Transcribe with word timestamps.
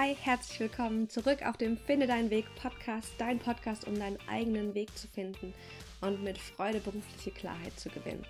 Hi, 0.00 0.14
herzlich 0.22 0.60
willkommen 0.60 1.08
zurück 1.08 1.44
auf 1.44 1.56
dem 1.56 1.76
Finde 1.76 2.06
deinen 2.06 2.30
Weg 2.30 2.44
Podcast, 2.54 3.12
dein 3.18 3.40
Podcast, 3.40 3.84
um 3.84 3.98
deinen 3.98 4.16
eigenen 4.28 4.72
Weg 4.72 4.96
zu 4.96 5.08
finden 5.08 5.52
und 6.00 6.22
mit 6.22 6.38
Freude 6.38 6.78
berufliche 6.78 7.32
Klarheit 7.32 7.76
zu 7.80 7.88
gewinnen. 7.88 8.24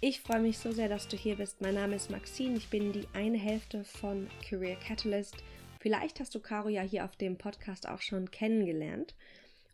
Ich 0.00 0.22
freue 0.22 0.40
mich 0.40 0.56
so 0.56 0.72
sehr, 0.72 0.88
dass 0.88 1.08
du 1.08 1.18
hier 1.18 1.36
bist. 1.36 1.60
Mein 1.60 1.74
Name 1.74 1.96
ist 1.96 2.10
Maxine, 2.10 2.56
ich 2.56 2.70
bin 2.70 2.92
die 2.92 3.06
eine 3.12 3.36
Hälfte 3.36 3.84
von 3.84 4.30
Career 4.48 4.76
Catalyst. 4.76 5.36
Vielleicht 5.78 6.20
hast 6.20 6.34
du 6.34 6.40
Caro 6.40 6.70
ja 6.70 6.80
hier 6.80 7.04
auf 7.04 7.14
dem 7.16 7.36
Podcast 7.36 7.86
auch 7.86 8.00
schon 8.00 8.30
kennengelernt. 8.30 9.14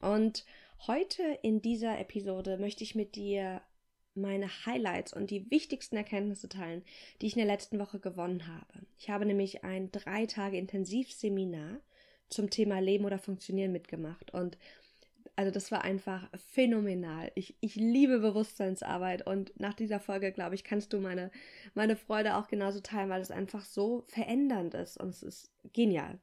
Und 0.00 0.44
heute 0.88 1.22
in 1.42 1.62
dieser 1.62 1.96
Episode 2.00 2.58
möchte 2.58 2.82
ich 2.82 2.96
mit 2.96 3.14
dir 3.14 3.60
meine 4.16 4.48
Highlights 4.66 5.12
und 5.12 5.30
die 5.30 5.50
wichtigsten 5.50 5.96
Erkenntnisse 5.96 6.48
teilen, 6.48 6.82
die 7.20 7.26
ich 7.26 7.34
in 7.34 7.38
der 7.38 7.46
letzten 7.46 7.78
Woche 7.78 7.98
gewonnen 7.98 8.46
habe. 8.46 8.86
Ich 8.98 9.10
habe 9.10 9.26
nämlich 9.26 9.64
ein 9.64 9.90
drei 9.92 10.26
Tage 10.26 10.58
Intensivseminar 10.58 11.80
zum 12.28 12.50
Thema 12.50 12.80
Leben 12.80 13.04
oder 13.04 13.18
Funktionieren 13.18 13.72
mitgemacht 13.72 14.32
und 14.32 14.58
also 15.36 15.50
das 15.50 15.70
war 15.70 15.84
einfach 15.84 16.28
phänomenal. 16.52 17.30
Ich, 17.34 17.56
ich 17.60 17.74
liebe 17.76 18.20
Bewusstseinsarbeit 18.20 19.26
und 19.26 19.52
nach 19.60 19.74
dieser 19.74 20.00
Folge, 20.00 20.32
glaube 20.32 20.54
ich, 20.54 20.64
kannst 20.64 20.94
du 20.94 20.98
meine, 20.98 21.30
meine 21.74 21.94
Freude 21.94 22.36
auch 22.36 22.48
genauso 22.48 22.80
teilen, 22.80 23.10
weil 23.10 23.20
es 23.20 23.30
einfach 23.30 23.64
so 23.64 24.04
verändernd 24.08 24.72
ist 24.72 24.96
und 24.96 25.10
es 25.10 25.22
ist 25.22 25.52
genial. 25.74 26.18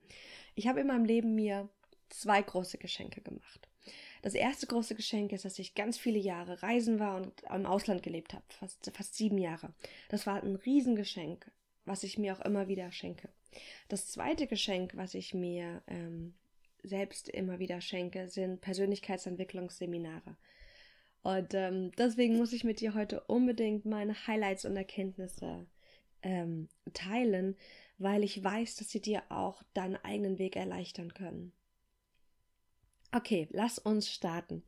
Ich 0.56 0.68
habe 0.68 0.82
in 0.82 0.88
meinem 0.88 1.06
Leben 1.06 1.36
mir 1.36 1.70
zwei 2.10 2.42
große 2.42 2.80
Geschenke 2.80 3.22
gemacht. 3.22 3.70
Das 4.24 4.36
erste 4.36 4.68
große 4.68 4.96
Geschenk 4.96 5.34
ist, 5.34 5.44
dass 5.44 5.60
ich 5.60 5.76
ganz 5.76 5.98
viele 5.98 6.18
Jahre 6.18 6.64
reisen 6.64 6.98
war 6.98 7.18
und 7.18 7.44
im 7.54 7.66
Ausland 7.66 8.04
gelebt 8.04 8.34
habe, 8.34 8.46
fast, 8.48 8.90
fast 8.96 9.16
sieben 9.16 9.38
Jahre. 9.38 9.74
Das 10.08 10.26
war 10.26 10.42
ein 10.42 10.56
Riesengeschenk, 10.56 11.52
was 11.84 12.04
ich 12.04 12.18
mir 12.18 12.34
auch 12.34 12.40
immer 12.40 12.70
wieder 12.70 12.90
schenke. 12.94 13.28
Das 13.90 14.08
zweite 14.08 14.48
Geschenk, 14.48 14.96
was 14.96 15.14
ich 15.14 15.34
mir 15.34 15.84
ähm, 15.88 16.36
selbst 16.84 17.28
immer 17.28 17.60
wieder 17.60 17.82
schenke, 17.82 18.30
sind 18.30 18.62
Persönlichkeitsentwicklungsseminare. 18.62 20.38
Und 21.22 21.54
ähm, 21.54 21.92
deswegen 21.98 22.38
muss 22.38 22.54
ich 22.54 22.64
mit 22.64 22.80
dir 22.80 22.94
heute 22.94 23.26
unbedingt 23.26 23.84
meine 23.84 24.26
Highlights 24.26 24.64
und 24.64 24.78
Erkenntnisse 24.78 25.68
ähm, 26.22 26.70
teilen, 26.94 27.58
weil 27.98 28.24
ich 28.24 28.42
weiß, 28.42 28.78
dass 28.78 28.90
sie 28.90 29.02
dir 29.02 29.24
auch 29.28 29.64
deinen 29.74 29.98
eigenen 29.98 30.40
Weg 30.40 30.56
erleichtern 30.56 31.14
können. 31.14 31.52
Okay, 33.16 33.48
lass 33.52 33.78
uns 33.78 34.10
starten. 34.10 34.64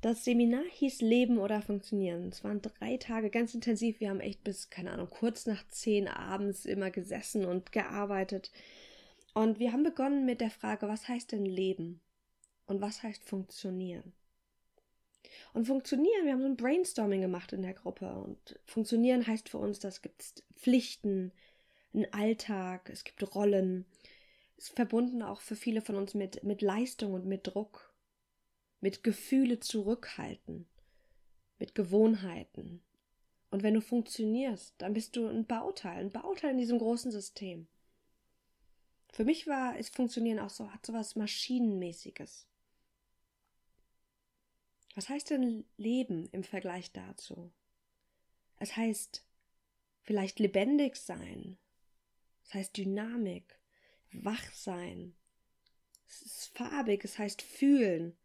Das 0.00 0.24
Seminar 0.24 0.64
hieß 0.72 1.00
Leben 1.00 1.38
oder 1.38 1.62
Funktionieren. 1.62 2.30
Es 2.30 2.42
waren 2.42 2.60
drei 2.60 2.96
Tage 2.96 3.30
ganz 3.30 3.54
intensiv. 3.54 4.00
Wir 4.00 4.10
haben 4.10 4.18
echt 4.18 4.42
bis, 4.42 4.68
keine 4.68 4.90
Ahnung, 4.90 5.08
kurz 5.08 5.46
nach 5.46 5.64
zehn 5.68 6.08
abends 6.08 6.64
immer 6.64 6.90
gesessen 6.90 7.44
und 7.44 7.70
gearbeitet. 7.70 8.50
Und 9.32 9.60
wir 9.60 9.72
haben 9.72 9.84
begonnen 9.84 10.26
mit 10.26 10.40
der 10.40 10.50
Frage, 10.50 10.88
was 10.88 11.06
heißt 11.06 11.30
denn 11.30 11.46
Leben? 11.46 12.00
Und 12.66 12.80
was 12.80 13.04
heißt 13.04 13.22
Funktionieren? 13.22 14.12
Und 15.54 15.66
Funktionieren, 15.66 16.24
wir 16.24 16.32
haben 16.32 16.42
so 16.42 16.48
ein 16.48 16.56
Brainstorming 16.56 17.20
gemacht 17.20 17.52
in 17.52 17.62
der 17.62 17.74
Gruppe. 17.74 18.12
Und 18.12 18.58
Funktionieren 18.64 19.24
heißt 19.24 19.48
für 19.48 19.58
uns, 19.58 19.78
dass 19.78 19.94
es 19.94 20.02
gibt 20.02 20.42
Pflichten, 20.56 21.30
einen 21.94 22.12
Alltag, 22.12 22.90
es 22.90 23.04
gibt 23.04 23.36
Rollen, 23.36 23.86
ist 24.62 24.76
verbunden 24.76 25.22
auch 25.22 25.40
für 25.40 25.56
viele 25.56 25.82
von 25.82 25.96
uns 25.96 26.14
mit, 26.14 26.44
mit 26.44 26.62
Leistung 26.62 27.14
und 27.14 27.26
mit 27.26 27.48
Druck, 27.48 27.92
mit 28.80 29.02
Gefühle 29.02 29.58
zurückhalten, 29.58 30.68
mit 31.58 31.74
Gewohnheiten. 31.74 32.80
Und 33.50 33.64
wenn 33.64 33.74
du 33.74 33.80
funktionierst, 33.80 34.74
dann 34.78 34.94
bist 34.94 35.16
du 35.16 35.26
ein 35.26 35.46
Bauteil, 35.46 35.98
ein 35.98 36.12
Bauteil 36.12 36.52
in 36.52 36.58
diesem 36.58 36.78
großen 36.78 37.10
System. 37.10 37.66
Für 39.12 39.24
mich 39.24 39.48
war 39.48 39.76
es 39.78 39.88
Funktionieren 39.88 40.38
auch 40.38 40.50
so, 40.50 40.72
hat 40.72 40.86
so 40.86 40.92
was 40.92 41.16
Maschinenmäßiges. 41.16 42.46
Was 44.94 45.08
heißt 45.08 45.30
denn 45.30 45.64
Leben 45.76 46.28
im 46.30 46.44
Vergleich 46.44 46.92
dazu? 46.92 47.50
Es 48.58 48.76
heißt 48.76 49.26
vielleicht 50.02 50.38
lebendig 50.38 50.96
sein. 50.96 51.58
Es 52.44 52.54
heißt 52.54 52.76
Dynamik 52.76 53.58
wach 54.12 54.52
sein. 54.52 55.14
Es 56.08 56.22
ist 56.22 56.56
farbig, 56.56 57.04
es 57.04 57.18
heißt 57.18 57.42
fühlen. 57.42 58.16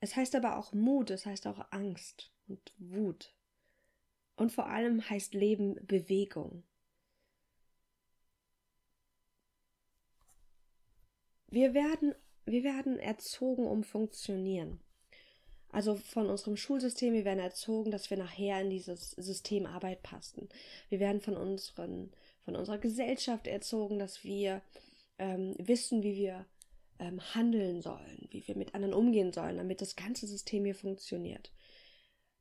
Es 0.00 0.14
heißt 0.14 0.34
aber 0.34 0.56
auch 0.56 0.72
Mut, 0.72 1.10
es 1.10 1.26
heißt 1.26 1.46
auch 1.46 1.72
Angst 1.72 2.32
und 2.48 2.72
Wut. 2.78 3.34
Und 4.36 4.52
vor 4.52 4.66
allem 4.66 5.08
heißt 5.08 5.34
Leben 5.34 5.74
Bewegung. 5.86 6.62
Wir 11.48 11.74
werden, 11.74 12.14
wir 12.44 12.64
werden 12.64 12.98
erzogen, 12.98 13.66
um 13.66 13.82
funktionieren. 13.82 14.80
Also 15.70 15.96
von 15.96 16.28
unserem 16.28 16.56
Schulsystem, 16.56 17.14
wir 17.14 17.24
werden 17.24 17.40
erzogen, 17.40 17.90
dass 17.90 18.10
wir 18.10 18.16
nachher 18.16 18.60
in 18.60 18.70
dieses 18.70 19.10
System 19.12 19.66
Arbeit 19.66 20.02
passen. 20.02 20.48
Wir 20.88 21.00
werden 21.00 21.20
von 21.20 21.36
unseren 21.36 22.12
von 22.46 22.56
unserer 22.56 22.78
Gesellschaft 22.78 23.46
erzogen, 23.46 23.98
dass 23.98 24.24
wir 24.24 24.62
ähm, 25.18 25.54
wissen, 25.58 26.02
wie 26.02 26.16
wir 26.16 26.46
ähm, 26.98 27.20
handeln 27.34 27.82
sollen, 27.82 28.28
wie 28.30 28.46
wir 28.46 28.56
mit 28.56 28.74
anderen 28.74 28.94
umgehen 28.94 29.32
sollen, 29.32 29.58
damit 29.58 29.82
das 29.82 29.96
ganze 29.96 30.26
System 30.26 30.64
hier 30.64 30.76
funktioniert. 30.76 31.52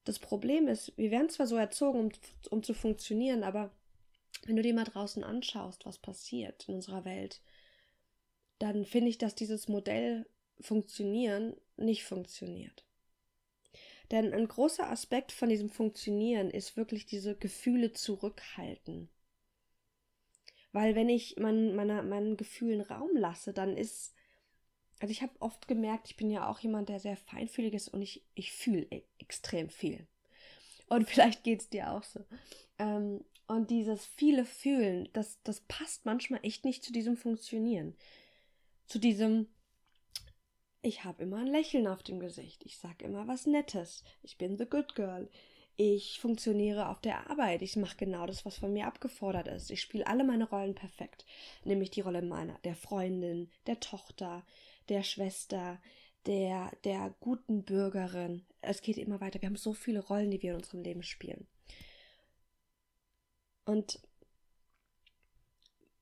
Das 0.06 0.20
Problem 0.20 0.68
ist, 0.68 0.96
wir 0.96 1.10
werden 1.10 1.30
zwar 1.30 1.48
so 1.48 1.56
erzogen, 1.56 2.00
um, 2.00 2.12
um 2.52 2.64
zu 2.64 2.74
funktionieren, 2.74 3.44
aber 3.44 3.72
wenn 4.46 4.56
du 4.56 4.62
dir 4.62 4.76
mal 4.76 4.84
draußen 4.84 5.24
anschaust, 5.24 5.86
was 5.86 5.98
passiert 5.98 6.66
in 6.70 6.76
unserer 6.76 7.04
Welt, 7.04 7.42
dann 8.60 8.86
finde 8.86 9.10
ich, 9.10 9.18
dass 9.18 9.34
dieses 9.34 9.68
Modell 9.68 10.28
funktionieren 10.62 11.56
nicht 11.78 12.04
funktioniert. 12.04 12.86
Denn 14.12 14.34
ein 14.34 14.48
großer 14.48 14.90
Aspekt 14.90 15.32
von 15.32 15.50
diesem 15.50 15.70
Funktionieren 15.70 16.52
ist 16.52 16.78
wirklich 16.78 17.08
diese 17.08 17.36
Gefühle 17.36 17.92
zurückhalten. 17.92 19.10
Weil 20.76 20.94
wenn 20.94 21.08
ich 21.08 21.38
mein, 21.38 21.74
meine, 21.74 22.04
meinen 22.04 22.36
Gefühlen 22.36 22.82
Raum 22.82 23.16
lasse, 23.16 23.54
dann 23.54 23.78
ist. 23.78 24.14
Also 25.00 25.10
ich 25.14 25.22
habe 25.22 25.32
oft 25.40 25.70
gemerkt, 25.70 26.08
ich 26.10 26.18
bin 26.18 26.30
ja 26.30 26.50
auch 26.50 26.60
jemand, 26.60 26.90
der 26.90 27.00
sehr 27.00 27.16
feinfühlig 27.16 27.74
ist 27.74 27.88
und 27.88 28.02
ich, 28.02 28.26
ich 28.34 28.52
fühle 28.52 28.86
e, 28.92 29.04
extrem 29.18 29.70
viel. 29.70 30.06
Und 30.90 31.10
vielleicht 31.10 31.46
geht 31.46 31.62
es 31.62 31.70
dir 31.70 31.92
auch 31.92 32.04
so. 32.04 32.26
Ähm, 32.78 33.24
und 33.48 33.72
dieses 33.72 34.06
viele 34.06 34.44
Fühlen, 34.44 35.08
das, 35.14 35.42
das 35.44 35.62
passt 35.62 36.06
manchmal 36.06 36.42
echt 36.44 36.66
nicht 36.66 36.84
zu 36.84 36.92
diesem 36.92 37.16
Funktionieren. 37.16 37.96
Zu 38.86 39.00
diesem, 39.00 39.48
ich 40.82 41.06
habe 41.06 41.24
immer 41.24 41.38
ein 41.38 41.48
Lächeln 41.48 41.88
auf 41.88 42.04
dem 42.04 42.20
Gesicht, 42.20 42.66
ich 42.66 42.78
sage 42.78 43.06
immer 43.06 43.30
was 43.30 43.46
Nettes, 43.46 44.04
ich 44.24 44.38
bin 44.38 44.58
the 44.58 44.66
good 44.66 44.94
girl, 44.94 45.30
ich 45.78 46.20
funktioniere 46.20 46.90
auf 46.90 47.02
der 47.02 47.30
Arbeit. 47.30 47.62
Ich 47.62 47.76
mache 47.76 47.98
genau 47.98 48.26
das, 48.26 48.46
was 48.46 48.58
von 48.58 48.72
mir 48.72 48.88
abgefordert 48.88 49.48
ist. 49.48 49.72
Ich 49.72 49.82
spiele 49.82 50.08
alle 50.08 50.24
meine 50.24 50.48
Rollen 50.50 50.76
perfekt. 50.76 51.26
Nämlich 51.64 51.92
die 51.92 52.02
Rolle 52.02 52.22
meiner, 52.22 52.58
der 52.64 52.76
Freundin, 52.76 53.50
der 53.68 53.80
Tochter, 53.80 54.46
der 54.88 55.04
Schwester, 55.04 55.82
der, 56.26 56.72
der 56.84 57.14
guten 57.20 57.64
Bürgerin. 57.64 58.46
Es 58.62 58.82
geht 58.82 58.98
immer 58.98 59.20
weiter. 59.20 59.42
Wir 59.42 59.50
haben 59.50 59.58
so 59.58 59.74
viele 59.74 60.00
Rollen, 60.00 60.32
die 60.32 60.42
wir 60.42 60.52
in 60.52 60.58
unserem 60.58 60.82
Leben 60.82 61.04
spielen. 61.04 61.48
Und 63.66 64.00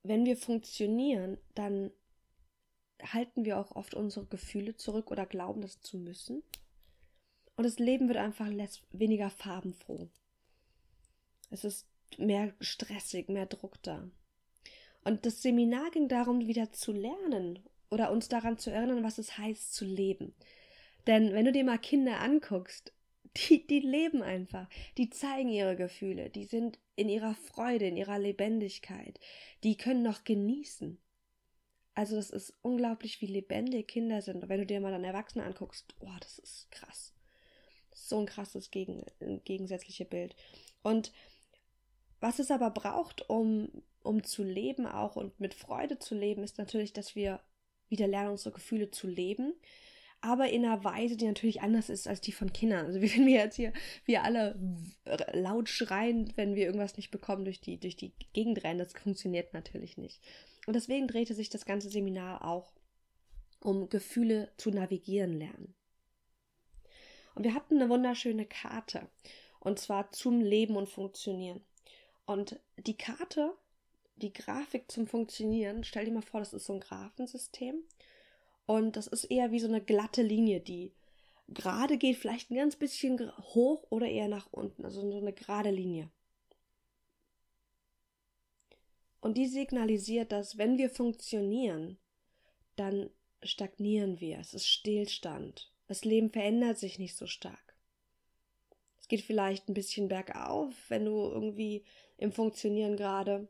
wenn 0.03 0.25
wir 0.25 0.37
funktionieren, 0.37 1.37
dann 1.55 1.91
halten 3.01 3.45
wir 3.45 3.57
auch 3.57 3.75
oft 3.75 3.95
unsere 3.95 4.25
Gefühle 4.25 4.75
zurück 4.75 5.11
oder 5.11 5.25
glauben, 5.25 5.61
das 5.61 5.81
zu 5.81 5.97
müssen. 5.97 6.43
Und 7.55 7.65
das 7.65 7.79
Leben 7.79 8.07
wird 8.07 8.17
einfach 8.17 8.49
weniger 8.91 9.29
farbenfroh. 9.29 10.09
Es 11.51 11.63
ist 11.63 11.87
mehr 12.17 12.53
stressig, 12.59 13.29
mehr 13.29 13.45
Druck 13.45 13.81
da. 13.83 14.09
Und 15.03 15.25
das 15.25 15.41
Seminar 15.41 15.91
ging 15.91 16.07
darum, 16.07 16.47
wieder 16.47 16.71
zu 16.71 16.91
lernen 16.91 17.59
oder 17.91 18.11
uns 18.11 18.27
daran 18.27 18.57
zu 18.57 18.71
erinnern, 18.71 19.03
was 19.03 19.17
es 19.17 19.37
heißt 19.37 19.73
zu 19.73 19.85
leben. 19.85 20.33
Denn 21.05 21.33
wenn 21.33 21.45
du 21.45 21.51
dir 21.51 21.63
mal 21.63 21.77
Kinder 21.77 22.19
anguckst, 22.21 22.91
die, 23.37 23.67
die 23.67 23.79
leben 23.79 24.23
einfach, 24.23 24.67
die 24.97 25.09
zeigen 25.09 25.49
ihre 25.49 25.75
Gefühle, 25.75 26.29
die 26.29 26.45
sind 26.45 26.79
in 26.95 27.09
ihrer 27.09 27.35
Freude, 27.35 27.87
in 27.87 27.97
ihrer 27.97 28.17
Lebendigkeit, 28.17 29.19
die 29.63 29.77
können 29.77 30.03
noch 30.03 30.23
genießen. 30.23 30.97
Also 31.95 32.15
das 32.15 32.31
ist 32.31 32.53
unglaublich, 32.63 33.21
wie 33.21 33.27
lebendig 33.27 33.87
Kinder 33.87 34.21
sind. 34.23 34.41
Und 34.43 34.49
wenn 34.49 34.59
du 34.59 34.65
dir 34.65 34.79
mal 34.79 34.91
dann 34.91 35.03
Erwachsene 35.03 35.43
anguckst, 35.43 35.95
boah, 35.99 36.17
das 36.19 36.39
ist 36.39 36.71
krass 36.71 37.13
so 37.93 38.19
ein 38.19 38.25
krasses 38.25 38.71
gegen, 38.71 39.05
gegensätzliche 39.45 40.05
Bild. 40.05 40.35
Und 40.81 41.11
was 42.19 42.39
es 42.39 42.51
aber 42.51 42.69
braucht, 42.69 43.29
um, 43.29 43.69
um 44.01 44.23
zu 44.23 44.43
leben 44.43 44.85
auch 44.85 45.15
und 45.15 45.39
mit 45.39 45.53
Freude 45.53 45.99
zu 45.99 46.15
leben, 46.15 46.43
ist 46.43 46.57
natürlich, 46.57 46.93
dass 46.93 47.15
wir 47.15 47.39
wieder 47.89 48.07
lernen, 48.07 48.31
unsere 48.31 48.53
Gefühle 48.53 48.91
zu 48.91 49.07
leben, 49.07 49.53
aber 50.21 50.49
in 50.49 50.65
einer 50.65 50.85
Weise, 50.85 51.17
die 51.17 51.25
natürlich 51.25 51.61
anders 51.61 51.89
ist 51.89 52.07
als 52.07 52.21
die 52.21 52.31
von 52.31 52.53
Kindern. 52.53 52.85
Also 52.85 53.01
wenn 53.01 53.25
wir 53.25 53.39
jetzt 53.43 53.57
hier, 53.57 53.73
wir 54.05 54.23
alle 54.23 54.57
laut 55.33 55.67
schreien, 55.67 56.31
wenn 56.35 56.55
wir 56.55 56.65
irgendwas 56.65 56.95
nicht 56.95 57.11
bekommen, 57.11 57.43
durch 57.43 57.59
die, 57.59 57.77
durch 57.77 57.97
die 57.97 58.13
Gegend 58.31 58.63
rennen, 58.63 58.79
das 58.79 58.93
funktioniert 58.93 59.53
natürlich 59.53 59.97
nicht. 59.97 60.21
Und 60.65 60.75
deswegen 60.75 61.07
drehte 61.07 61.33
sich 61.33 61.49
das 61.49 61.65
ganze 61.65 61.89
Seminar 61.89 62.45
auch 62.47 62.71
um 63.59 63.89
Gefühle 63.89 64.51
zu 64.57 64.71
navigieren 64.71 65.37
lernen. 65.37 65.73
Und 67.35 67.43
wir 67.43 67.53
hatten 67.53 67.81
eine 67.81 67.89
wunderschöne 67.89 68.45
Karte, 68.45 69.07
und 69.59 69.79
zwar 69.79 70.11
zum 70.11 70.41
Leben 70.41 70.75
und 70.75 70.89
Funktionieren. 70.89 71.61
Und 72.25 72.59
die 72.77 72.97
Karte, 72.97 73.53
die 74.15 74.33
Grafik 74.33 74.91
zum 74.91 75.07
Funktionieren, 75.07 75.83
stell 75.83 76.05
dir 76.05 76.11
mal 76.11 76.21
vor, 76.21 76.39
das 76.39 76.53
ist 76.53 76.65
so 76.65 76.73
ein 76.73 76.79
Graphensystem. 76.79 77.83
Und 78.65 78.95
das 78.95 79.07
ist 79.07 79.25
eher 79.25 79.51
wie 79.51 79.59
so 79.59 79.67
eine 79.67 79.81
glatte 79.81 80.21
Linie, 80.21 80.61
die 80.61 80.93
gerade 81.49 81.97
geht, 81.97 82.17
vielleicht 82.17 82.49
ein 82.49 82.55
ganz 82.55 82.75
bisschen 82.75 83.31
hoch 83.37 83.85
oder 83.89 84.07
eher 84.07 84.27
nach 84.27 84.47
unten, 84.51 84.85
also 84.85 85.01
so 85.01 85.17
eine 85.17 85.33
gerade 85.33 85.71
Linie. 85.71 86.09
Und 89.19 89.37
die 89.37 89.47
signalisiert, 89.47 90.31
dass 90.31 90.57
wenn 90.57 90.77
wir 90.77 90.89
funktionieren, 90.89 91.97
dann 92.75 93.09
stagnieren 93.41 94.19
wir. 94.19 94.39
Es 94.39 94.53
ist 94.53 94.67
Stillstand. 94.67 95.72
Das 95.87 96.05
Leben 96.05 96.29
verändert 96.29 96.77
sich 96.77 96.99
nicht 96.99 97.15
so 97.15 97.27
stark. 97.27 97.75
Es 98.99 99.07
geht 99.07 99.21
vielleicht 99.21 99.67
ein 99.67 99.73
bisschen 99.73 100.07
bergauf, 100.07 100.73
wenn 100.89 101.05
du 101.05 101.11
irgendwie 101.11 101.83
im 102.17 102.31
Funktionieren 102.31 102.95
gerade, 102.95 103.49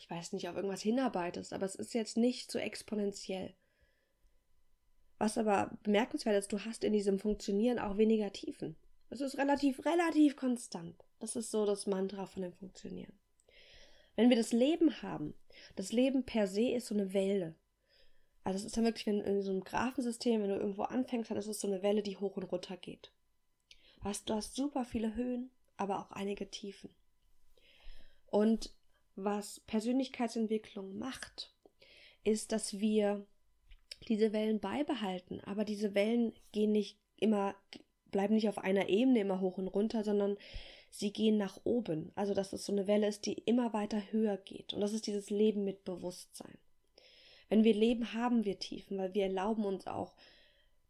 ich 0.00 0.08
weiß 0.08 0.32
nicht, 0.32 0.48
auf 0.48 0.56
irgendwas 0.56 0.82
hinarbeitest, 0.82 1.52
aber 1.52 1.66
es 1.66 1.74
ist 1.74 1.94
jetzt 1.94 2.16
nicht 2.16 2.50
so 2.50 2.58
exponentiell. 2.58 3.54
Was 5.18 5.38
aber 5.38 5.76
bemerkenswert 5.82 6.36
ist, 6.36 6.52
du 6.52 6.60
hast 6.64 6.84
in 6.84 6.92
diesem 6.92 7.18
Funktionieren 7.18 7.78
auch 7.78 7.96
weniger 7.96 8.32
Tiefen. 8.32 8.76
Es 9.10 9.20
ist 9.20 9.36
relativ, 9.36 9.84
relativ 9.84 10.36
konstant. 10.36 11.04
Das 11.18 11.36
ist 11.36 11.50
so 11.50 11.66
das 11.66 11.86
Mantra 11.86 12.26
von 12.26 12.42
dem 12.42 12.52
Funktionieren. 12.52 13.12
Wenn 14.16 14.30
wir 14.30 14.36
das 14.36 14.52
Leben 14.52 15.02
haben, 15.02 15.34
das 15.76 15.92
Leben 15.92 16.24
per 16.24 16.46
se 16.46 16.70
ist 16.70 16.86
so 16.86 16.94
eine 16.94 17.12
Welle. 17.12 17.54
Also 18.44 18.58
es 18.58 18.64
ist 18.64 18.76
dann 18.76 18.84
wirklich, 18.84 19.06
wenn 19.06 19.20
in 19.20 19.42
so 19.42 19.50
einem 19.50 19.64
Graphensystem, 19.64 20.42
wenn 20.42 20.50
du 20.50 20.56
irgendwo 20.56 20.82
anfängst, 20.82 21.30
dann 21.30 21.38
ist 21.38 21.46
es 21.46 21.60
so 21.60 21.68
eine 21.68 21.82
Welle, 21.82 22.02
die 22.02 22.16
hoch 22.16 22.36
und 22.36 22.44
runter 22.44 22.76
geht. 22.76 23.12
Du 24.00 24.04
hast, 24.04 24.28
du 24.28 24.34
hast 24.34 24.56
super 24.56 24.84
viele 24.84 25.14
Höhen, 25.14 25.50
aber 25.76 26.00
auch 26.00 26.10
einige 26.10 26.50
Tiefen. 26.50 26.90
Und 28.26 28.72
was 29.14 29.60
Persönlichkeitsentwicklung 29.60 30.98
macht, 30.98 31.54
ist, 32.24 32.52
dass 32.52 32.80
wir 32.80 33.26
diese 34.08 34.32
Wellen 34.32 34.58
beibehalten, 34.58 35.40
aber 35.40 35.64
diese 35.64 35.94
Wellen 35.94 36.32
gehen 36.50 36.72
nicht 36.72 36.98
immer, 37.16 37.54
bleiben 38.10 38.34
nicht 38.34 38.48
auf 38.48 38.58
einer 38.58 38.88
Ebene 38.88 39.20
immer 39.20 39.40
hoch 39.40 39.58
und 39.58 39.68
runter, 39.68 40.02
sondern 40.02 40.36
sie 40.90 41.12
gehen 41.12 41.36
nach 41.36 41.60
oben. 41.64 42.10
Also 42.14 42.34
dass 42.34 42.52
es 42.52 42.64
so 42.64 42.72
eine 42.72 42.86
Welle 42.86 43.06
ist, 43.06 43.26
die 43.26 43.34
immer 43.34 43.72
weiter 43.72 44.02
höher 44.10 44.36
geht. 44.36 44.74
Und 44.74 44.80
das 44.80 44.92
ist 44.92 45.06
dieses 45.06 45.30
Leben 45.30 45.64
mit 45.64 45.84
Bewusstsein. 45.84 46.58
Wenn 47.52 47.64
wir 47.64 47.74
leben, 47.74 48.14
haben 48.14 48.46
wir 48.46 48.58
Tiefen, 48.58 48.96
weil 48.96 49.12
wir 49.12 49.24
erlauben 49.24 49.66
uns 49.66 49.86
auch 49.86 50.14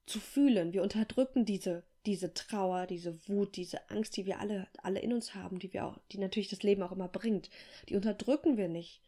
zu 0.06 0.20
fühlen. 0.20 0.72
Wir 0.72 0.84
unterdrücken 0.84 1.44
diese, 1.44 1.82
diese 2.06 2.34
Trauer, 2.34 2.86
diese 2.86 3.26
Wut, 3.26 3.56
diese 3.56 3.90
Angst, 3.90 4.16
die 4.16 4.26
wir 4.26 4.38
alle, 4.38 4.68
alle 4.80 5.00
in 5.00 5.12
uns 5.12 5.34
haben, 5.34 5.58
die 5.58 5.72
wir 5.72 5.84
auch, 5.84 5.98
die 6.12 6.18
natürlich 6.18 6.50
das 6.50 6.62
Leben 6.62 6.84
auch 6.84 6.92
immer 6.92 7.08
bringt. 7.08 7.50
Die 7.88 7.96
unterdrücken 7.96 8.58
wir 8.58 8.68
nicht. 8.68 9.00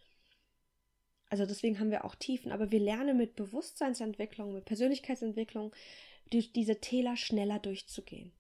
Also 1.31 1.47
deswegen 1.47 1.79
haben 1.79 1.93
wir 1.93 2.05
auch 2.05 2.17
Tiefen, 2.17 2.51
aber 2.51 2.73
wir 2.73 2.81
lernen 2.81 3.17
mit 3.17 3.37
Bewusstseinsentwicklung, 3.37 4.53
mit 4.53 4.65
Persönlichkeitsentwicklung, 4.65 5.73
durch 6.31 6.53
diese 6.53 6.81
Täler 6.81 7.17
schneller 7.17 7.61
durchzugehen. 7.61 8.33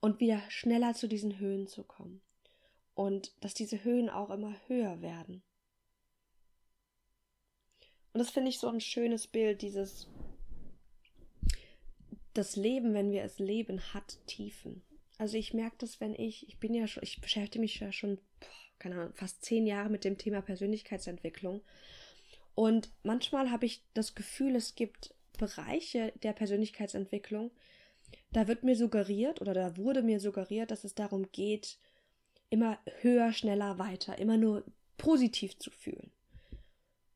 Und 0.00 0.18
wieder 0.18 0.42
schneller 0.48 0.94
zu 0.94 1.06
diesen 1.06 1.38
Höhen 1.38 1.68
zu 1.68 1.84
kommen. 1.84 2.22
Und 2.94 3.32
dass 3.44 3.54
diese 3.54 3.84
Höhen 3.84 4.10
auch 4.10 4.30
immer 4.30 4.56
höher 4.66 5.00
werden. 5.00 5.44
Und 8.14 8.20
das 8.20 8.30
finde 8.30 8.48
ich 8.48 8.60
so 8.60 8.68
ein 8.68 8.80
schönes 8.80 9.26
Bild, 9.26 9.60
dieses 9.60 10.08
das 12.32 12.56
Leben, 12.56 12.94
wenn 12.94 13.10
wir 13.10 13.24
es 13.24 13.38
leben, 13.40 13.92
hat 13.92 14.18
Tiefen. 14.26 14.82
Also 15.18 15.36
ich 15.36 15.52
merke 15.52 15.76
das, 15.78 16.00
wenn 16.00 16.14
ich, 16.14 16.48
ich 16.48 16.58
bin 16.58 16.74
ja 16.74 16.86
schon, 16.86 17.02
ich 17.02 17.20
beschäftige 17.20 17.60
mich 17.60 17.78
ja 17.80 17.92
schon, 17.92 18.18
keine 18.78 18.94
Ahnung, 18.94 19.14
fast 19.14 19.44
zehn 19.44 19.66
Jahre 19.66 19.90
mit 19.90 20.04
dem 20.04 20.16
Thema 20.16 20.42
Persönlichkeitsentwicklung. 20.42 21.62
Und 22.54 22.90
manchmal 23.02 23.50
habe 23.50 23.66
ich 23.66 23.82
das 23.94 24.14
Gefühl, 24.14 24.54
es 24.54 24.76
gibt 24.76 25.12
Bereiche 25.36 26.12
der 26.22 26.32
Persönlichkeitsentwicklung, 26.32 27.50
da 28.32 28.46
wird 28.46 28.62
mir 28.62 28.76
suggeriert 28.76 29.40
oder 29.40 29.54
da 29.54 29.76
wurde 29.76 30.02
mir 30.02 30.20
suggeriert, 30.20 30.70
dass 30.70 30.84
es 30.84 30.94
darum 30.94 31.32
geht, 31.32 31.78
immer 32.48 32.78
höher, 33.00 33.32
schneller, 33.32 33.78
weiter, 33.80 34.18
immer 34.18 34.36
nur 34.36 34.64
positiv 34.98 35.58
zu 35.58 35.72
fühlen. 35.72 36.13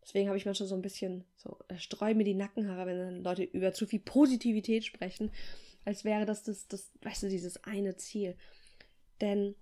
Deswegen 0.08 0.28
habe 0.28 0.38
ich 0.38 0.46
manchmal 0.46 0.66
so 0.66 0.75
ein 0.75 0.81
bisschen 0.81 1.26
so, 1.37 1.58
äh, 1.69 1.76
streue 1.76 2.14
mir 2.14 2.25
die 2.25 2.32
Nackenhaare, 2.32 2.87
wenn 2.87 2.99
dann 2.99 3.22
Leute 3.22 3.43
über 3.43 3.75
zu 3.75 3.87
viel 3.87 4.00
Positivität 4.00 4.87
sprechen, 4.87 5.31
als 5.84 6.02
wäre 6.02 6.25
das 6.25 6.43
das, 6.44 6.66
das, 6.66 6.90
weißt 7.02 7.25
du, 7.25 7.28
dieses 7.28 7.62
eine 7.64 7.94
Ziel. 7.99 8.34
Denn 9.20 9.55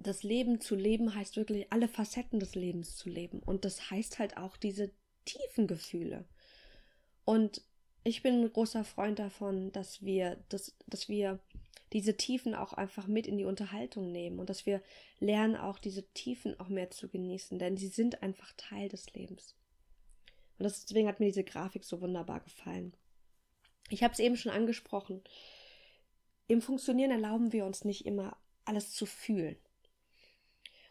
das 0.00 0.22
Leben 0.22 0.60
zu 0.60 0.74
leben 0.74 1.14
heißt 1.14 1.38
wirklich 1.38 1.72
alle 1.72 1.88
Facetten 1.88 2.40
des 2.40 2.56
Lebens 2.56 2.96
zu 2.96 3.08
leben. 3.08 3.38
Und 3.38 3.64
das 3.64 3.90
heißt 3.90 4.18
halt 4.18 4.36
auch 4.36 4.58
diese 4.58 4.90
tiefen 5.24 5.66
Gefühle. 5.66 6.26
Und 7.24 7.62
ich 8.04 8.22
bin 8.22 8.42
ein 8.42 8.52
großer 8.52 8.84
Freund 8.84 9.18
davon, 9.18 9.72
dass 9.72 10.02
wir, 10.02 10.36
dass, 10.50 10.76
dass 10.86 11.08
wir 11.08 11.40
diese 11.92 12.16
Tiefen 12.16 12.54
auch 12.54 12.72
einfach 12.72 13.06
mit 13.06 13.26
in 13.26 13.38
die 13.38 13.44
Unterhaltung 13.44 14.12
nehmen 14.12 14.38
und 14.38 14.50
dass 14.50 14.66
wir 14.66 14.82
lernen, 15.20 15.56
auch 15.56 15.78
diese 15.78 16.06
Tiefen 16.12 16.58
auch 16.60 16.68
mehr 16.68 16.90
zu 16.90 17.08
genießen, 17.08 17.58
denn 17.58 17.76
sie 17.76 17.88
sind 17.88 18.22
einfach 18.22 18.52
Teil 18.56 18.88
des 18.88 19.12
Lebens. 19.14 19.54
Und 20.58 20.64
deswegen 20.64 21.08
hat 21.08 21.20
mir 21.20 21.26
diese 21.26 21.44
Grafik 21.44 21.84
so 21.84 22.00
wunderbar 22.00 22.40
gefallen. 22.40 22.94
Ich 23.90 24.02
habe 24.02 24.12
es 24.12 24.18
eben 24.18 24.36
schon 24.36 24.52
angesprochen. 24.52 25.22
Im 26.46 26.60
Funktionieren 26.60 27.10
erlauben 27.10 27.52
wir 27.52 27.64
uns 27.64 27.84
nicht 27.84 28.06
immer 28.06 28.36
alles 28.64 28.92
zu 28.92 29.06
fühlen. 29.06 29.56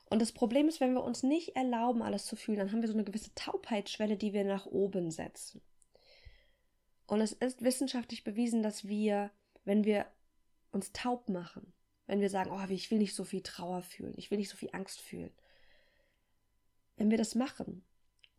Und 0.10 0.22
das 0.22 0.32
Problem 0.32 0.70
ist, 0.70 0.80
wenn 0.80 0.94
wir 0.94 1.04
uns 1.04 1.22
nicht 1.22 1.56
erlauben, 1.56 2.02
alles 2.02 2.26
zu 2.26 2.36
fühlen, 2.36 2.60
dann 2.60 2.72
haben 2.72 2.82
wir 2.82 2.88
so 2.88 2.94
eine 2.94 3.04
gewisse 3.04 3.34
Taubheitsschwelle, 3.36 4.16
die 4.16 4.34
wir 4.34 4.46
nach 4.46 4.66
oben 4.66 5.12
setzen. 5.12 5.62
Und 7.08 7.22
es 7.22 7.34
ist 7.34 7.62
wissenschaftlich 7.62 8.24
bewiesen, 8.24 8.64
dass 8.64 8.88
wir, 8.88 9.32
wenn 9.66 9.84
wir 9.84 10.06
uns 10.72 10.92
taub 10.92 11.30
machen, 11.30 11.74
wenn 12.06 12.22
wir 12.22 12.30
sagen, 12.30 12.52
oh, 12.52 12.70
ich 12.70 12.92
will 12.92 13.00
nicht 13.00 13.16
so 13.16 13.24
viel 13.24 13.42
Trauer 13.42 13.82
fühlen, 13.82 14.14
ich 14.18 14.32
will 14.32 14.38
nicht 14.38 14.50
so 14.50 14.58
viel 14.58 14.70
Angst 14.72 15.02
fühlen. 15.02 15.32
Wenn 16.96 17.12
wir 17.12 17.18
das 17.18 17.36
machen, 17.36 17.84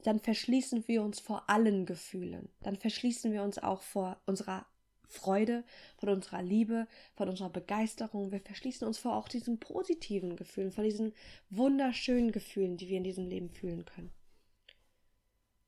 dann 0.02 0.20
verschließen 0.20 0.86
wir 0.88 1.02
uns 1.02 1.20
vor 1.20 1.48
allen 1.48 1.86
Gefühlen. 1.86 2.48
Dann 2.60 2.76
verschließen 2.76 3.32
wir 3.32 3.42
uns 3.42 3.58
auch 3.58 3.82
vor 3.82 4.20
unserer 4.26 4.66
Freude, 5.08 5.64
von 5.96 6.10
unserer 6.10 6.42
Liebe, 6.42 6.86
von 7.14 7.28
unserer 7.28 7.50
Begeisterung. 7.50 8.30
Wir 8.30 8.40
verschließen 8.40 8.86
uns 8.86 8.98
vor 8.98 9.16
auch 9.16 9.28
diesen 9.28 9.58
positiven 9.58 10.36
Gefühlen, 10.36 10.70
vor 10.70 10.84
diesen 10.84 11.14
wunderschönen 11.50 12.30
Gefühlen, 12.30 12.76
die 12.76 12.88
wir 12.88 12.98
in 12.98 13.04
diesem 13.04 13.26
Leben 13.26 13.50
fühlen 13.50 13.84
können. 13.84 14.12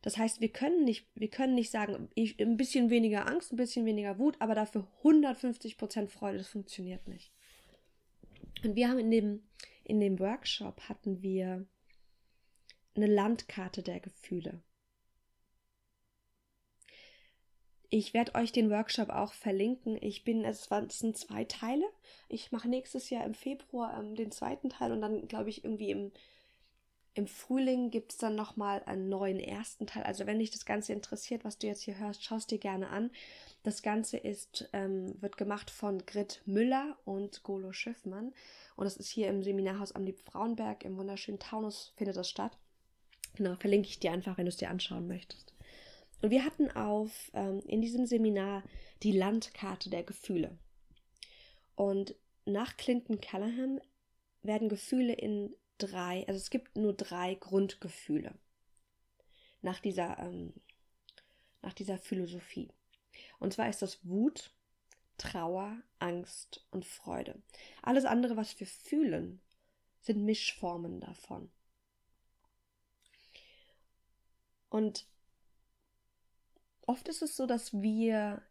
Das 0.02 0.16
heißt, 0.16 0.40
wir 0.40 0.50
können 0.50 0.84
nicht, 0.84 1.06
wir 1.14 1.28
können 1.28 1.54
nicht 1.54 1.70
sagen, 1.70 2.08
ich, 2.14 2.40
ein 2.40 2.56
bisschen 2.56 2.88
weniger 2.88 3.26
Angst, 3.26 3.52
ein 3.52 3.56
bisschen 3.56 3.84
weniger 3.84 4.18
Wut, 4.18 4.36
aber 4.38 4.54
dafür 4.54 4.88
150 4.98 5.76
Prozent 5.76 6.10
Freude. 6.10 6.38
Das 6.38 6.48
funktioniert 6.48 7.06
nicht. 7.06 7.32
Und 8.64 8.76
wir 8.76 8.88
haben 8.88 8.98
in 8.98 9.10
dem, 9.10 9.42
in 9.84 10.00
dem 10.00 10.18
Workshop 10.18 10.88
hatten 10.88 11.22
wir 11.22 11.66
eine 12.94 13.06
Landkarte 13.06 13.82
der 13.82 14.00
Gefühle. 14.00 14.62
Ich 17.92 18.14
werde 18.14 18.36
euch 18.36 18.52
den 18.52 18.70
Workshop 18.70 19.10
auch 19.10 19.32
verlinken. 19.32 19.98
Ich 20.00 20.22
bin, 20.22 20.44
es 20.44 20.68
sind 20.90 21.18
zwei 21.18 21.44
Teile. 21.44 21.84
Ich 22.28 22.52
mache 22.52 22.68
nächstes 22.68 23.10
Jahr 23.10 23.24
im 23.24 23.34
Februar 23.34 23.98
ähm, 23.98 24.14
den 24.14 24.30
zweiten 24.30 24.70
Teil 24.70 24.92
und 24.92 25.00
dann, 25.00 25.26
glaube 25.26 25.50
ich, 25.50 25.64
irgendwie 25.64 25.90
im 25.90 26.12
im 27.14 27.26
Frühling 27.26 27.90
gibt 27.90 28.12
es 28.12 28.18
dann 28.18 28.36
nochmal 28.36 28.82
einen 28.86 29.08
neuen 29.08 29.40
ersten 29.40 29.86
Teil. 29.86 30.04
Also 30.04 30.26
wenn 30.26 30.38
dich 30.38 30.50
das 30.50 30.64
Ganze 30.64 30.92
interessiert, 30.92 31.44
was 31.44 31.58
du 31.58 31.66
jetzt 31.66 31.82
hier 31.82 31.98
hörst, 31.98 32.24
schaust 32.24 32.50
dir 32.50 32.58
gerne 32.58 32.88
an. 32.88 33.10
Das 33.62 33.82
Ganze 33.82 34.16
ist, 34.16 34.68
ähm, 34.72 35.20
wird 35.20 35.36
gemacht 35.36 35.70
von 35.70 36.06
Grit 36.06 36.42
Müller 36.46 36.96
und 37.04 37.42
Golo 37.42 37.72
Schiffmann. 37.72 38.32
Und 38.76 38.84
das 38.84 38.96
ist 38.96 39.10
hier 39.10 39.28
im 39.28 39.42
Seminarhaus 39.42 39.92
am 39.92 40.04
Liebfrauenberg 40.04 40.84
im 40.84 40.96
wunderschönen 40.96 41.40
Taunus 41.40 41.92
findet 41.96 42.16
das 42.16 42.30
statt. 42.30 42.56
Genau, 43.34 43.56
verlinke 43.56 43.88
ich 43.88 43.98
dir 43.98 44.12
einfach, 44.12 44.38
wenn 44.38 44.46
du 44.46 44.50
es 44.50 44.56
dir 44.56 44.70
anschauen 44.70 45.06
möchtest. 45.06 45.52
Und 46.22 46.30
wir 46.30 46.44
hatten 46.44 46.70
auf 46.70 47.30
ähm, 47.34 47.60
in 47.66 47.80
diesem 47.80 48.06
Seminar 48.06 48.62
die 49.02 49.12
Landkarte 49.12 49.90
der 49.90 50.04
Gefühle. 50.04 50.56
Und 51.74 52.14
nach 52.44 52.76
Clinton 52.76 53.20
Callahan 53.20 53.80
werden 54.42 54.68
Gefühle 54.68 55.14
in 55.14 55.54
drei, 55.80 56.26
also 56.28 56.38
es 56.38 56.50
gibt 56.50 56.76
nur 56.76 56.92
drei 56.94 57.34
Grundgefühle 57.34 58.34
nach 59.62 59.80
dieser, 59.80 60.18
ähm, 60.18 60.54
nach 61.62 61.72
dieser 61.72 61.98
Philosophie. 61.98 62.70
Und 63.38 63.52
zwar 63.52 63.68
ist 63.68 63.82
das 63.82 64.06
Wut, 64.06 64.54
Trauer, 65.18 65.76
Angst 65.98 66.66
und 66.70 66.86
Freude. 66.86 67.42
Alles 67.82 68.04
andere, 68.04 68.36
was 68.36 68.58
wir 68.58 68.66
fühlen, 68.66 69.40
sind 70.00 70.24
Mischformen 70.24 71.00
davon. 71.00 71.50
Und 74.70 75.06
oft 76.86 77.08
ist 77.08 77.22
es 77.22 77.36
so, 77.36 77.46
dass 77.46 77.72
wir 77.82 78.42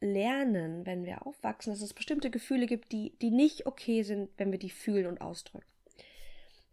lernen, 0.00 0.86
wenn 0.86 1.04
wir 1.04 1.26
aufwachsen, 1.26 1.72
dass 1.72 1.80
es 1.80 1.94
bestimmte 1.94 2.30
Gefühle 2.30 2.66
gibt, 2.66 2.92
die, 2.92 3.16
die 3.18 3.30
nicht 3.30 3.66
okay 3.66 4.02
sind, 4.02 4.30
wenn 4.36 4.52
wir 4.52 4.58
die 4.58 4.70
fühlen 4.70 5.06
und 5.06 5.20
ausdrücken. 5.20 5.66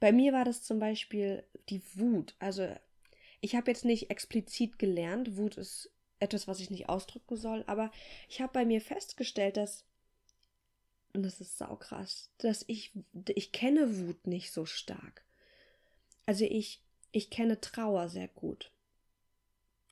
Bei 0.05 0.11
mir 0.11 0.33
war 0.33 0.45
das 0.45 0.61
zum 0.61 0.77
Beispiel 0.77 1.43
die 1.67 1.81
Wut. 1.95 2.35
Also 2.37 2.71
ich 3.41 3.55
habe 3.55 3.71
jetzt 3.71 3.85
nicht 3.85 4.11
explizit 4.11 4.77
gelernt, 4.77 5.35
Wut 5.35 5.57
ist 5.57 5.89
etwas, 6.19 6.47
was 6.47 6.59
ich 6.59 6.69
nicht 6.69 6.89
ausdrücken 6.89 7.37
soll, 7.37 7.63
aber 7.65 7.91
ich 8.29 8.39
habe 8.39 8.53
bei 8.53 8.65
mir 8.65 8.81
festgestellt, 8.81 9.57
dass, 9.57 9.83
und 11.15 11.23
das 11.23 11.41
ist 11.41 11.57
saukrass, 11.57 12.29
dass 12.37 12.63
ich, 12.67 12.91
ich 13.33 13.51
kenne 13.51 13.97
Wut 13.97 14.27
nicht 14.27 14.51
so 14.51 14.67
stark. 14.67 15.25
Also 16.27 16.45
ich, 16.45 16.83
ich 17.11 17.31
kenne 17.31 17.59
Trauer 17.59 18.07
sehr 18.07 18.27
gut. 18.27 18.71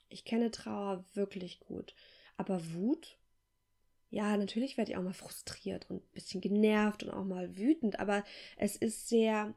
Ich 0.10 0.26
kenne 0.26 0.52
Trauer 0.52 1.06
wirklich 1.16 1.60
gut. 1.60 1.96
Aber 2.38 2.62
Wut, 2.76 3.18
ja, 4.12 4.38
natürlich 4.38 4.78
werde 4.78 4.92
ich 4.92 4.98
auch 4.98 5.02
mal 5.02 5.16
frustriert 5.16 5.90
und 5.90 6.04
ein 6.04 6.14
bisschen 6.14 6.40
genervt 6.40 7.02
und 7.02 7.10
auch 7.10 7.26
mal 7.26 7.58
wütend, 7.58 8.00
aber 8.00 8.24
es 8.58 8.76
ist 8.76 9.10
sehr, 9.10 9.56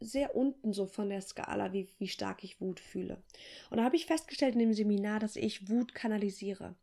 sehr 0.00 0.34
unten 0.34 0.72
so 0.72 0.86
von 0.86 1.10
der 1.10 1.20
Skala, 1.20 1.72
wie, 1.72 1.88
wie 1.98 2.08
stark 2.08 2.42
ich 2.42 2.60
Wut 2.60 2.80
fühle. 2.80 3.22
Und 3.70 3.76
da 3.76 3.84
habe 3.84 3.96
ich 3.96 4.06
festgestellt 4.06 4.54
in 4.54 4.60
dem 4.60 4.72
Seminar, 4.72 5.20
dass 5.20 5.36
ich 5.36 5.68
Wut 5.68 5.94
kanalisiere. 5.94 6.74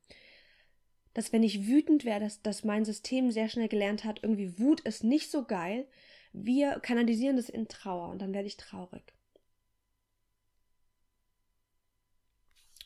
Dass 1.13 1.33
wenn 1.33 1.43
ich 1.43 1.67
wütend 1.67 2.05
wäre, 2.05 2.19
dass, 2.19 2.41
dass 2.43 2.63
mein 2.63 2.85
System 2.85 3.31
sehr 3.31 3.49
schnell 3.49 3.67
gelernt 3.67 4.03
hat, 4.03 4.21
irgendwie 4.21 4.59
Wut 4.59 4.81
ist 4.81 5.03
nicht 5.03 5.31
so 5.31 5.43
geil. 5.43 5.87
Wir 6.31 6.79
kanalisieren 6.79 7.37
das 7.37 7.49
in 7.49 7.67
Trauer 7.67 8.09
und 8.09 8.21
dann 8.21 8.33
werde 8.33 8.47
ich 8.47 8.57
traurig. 8.57 9.13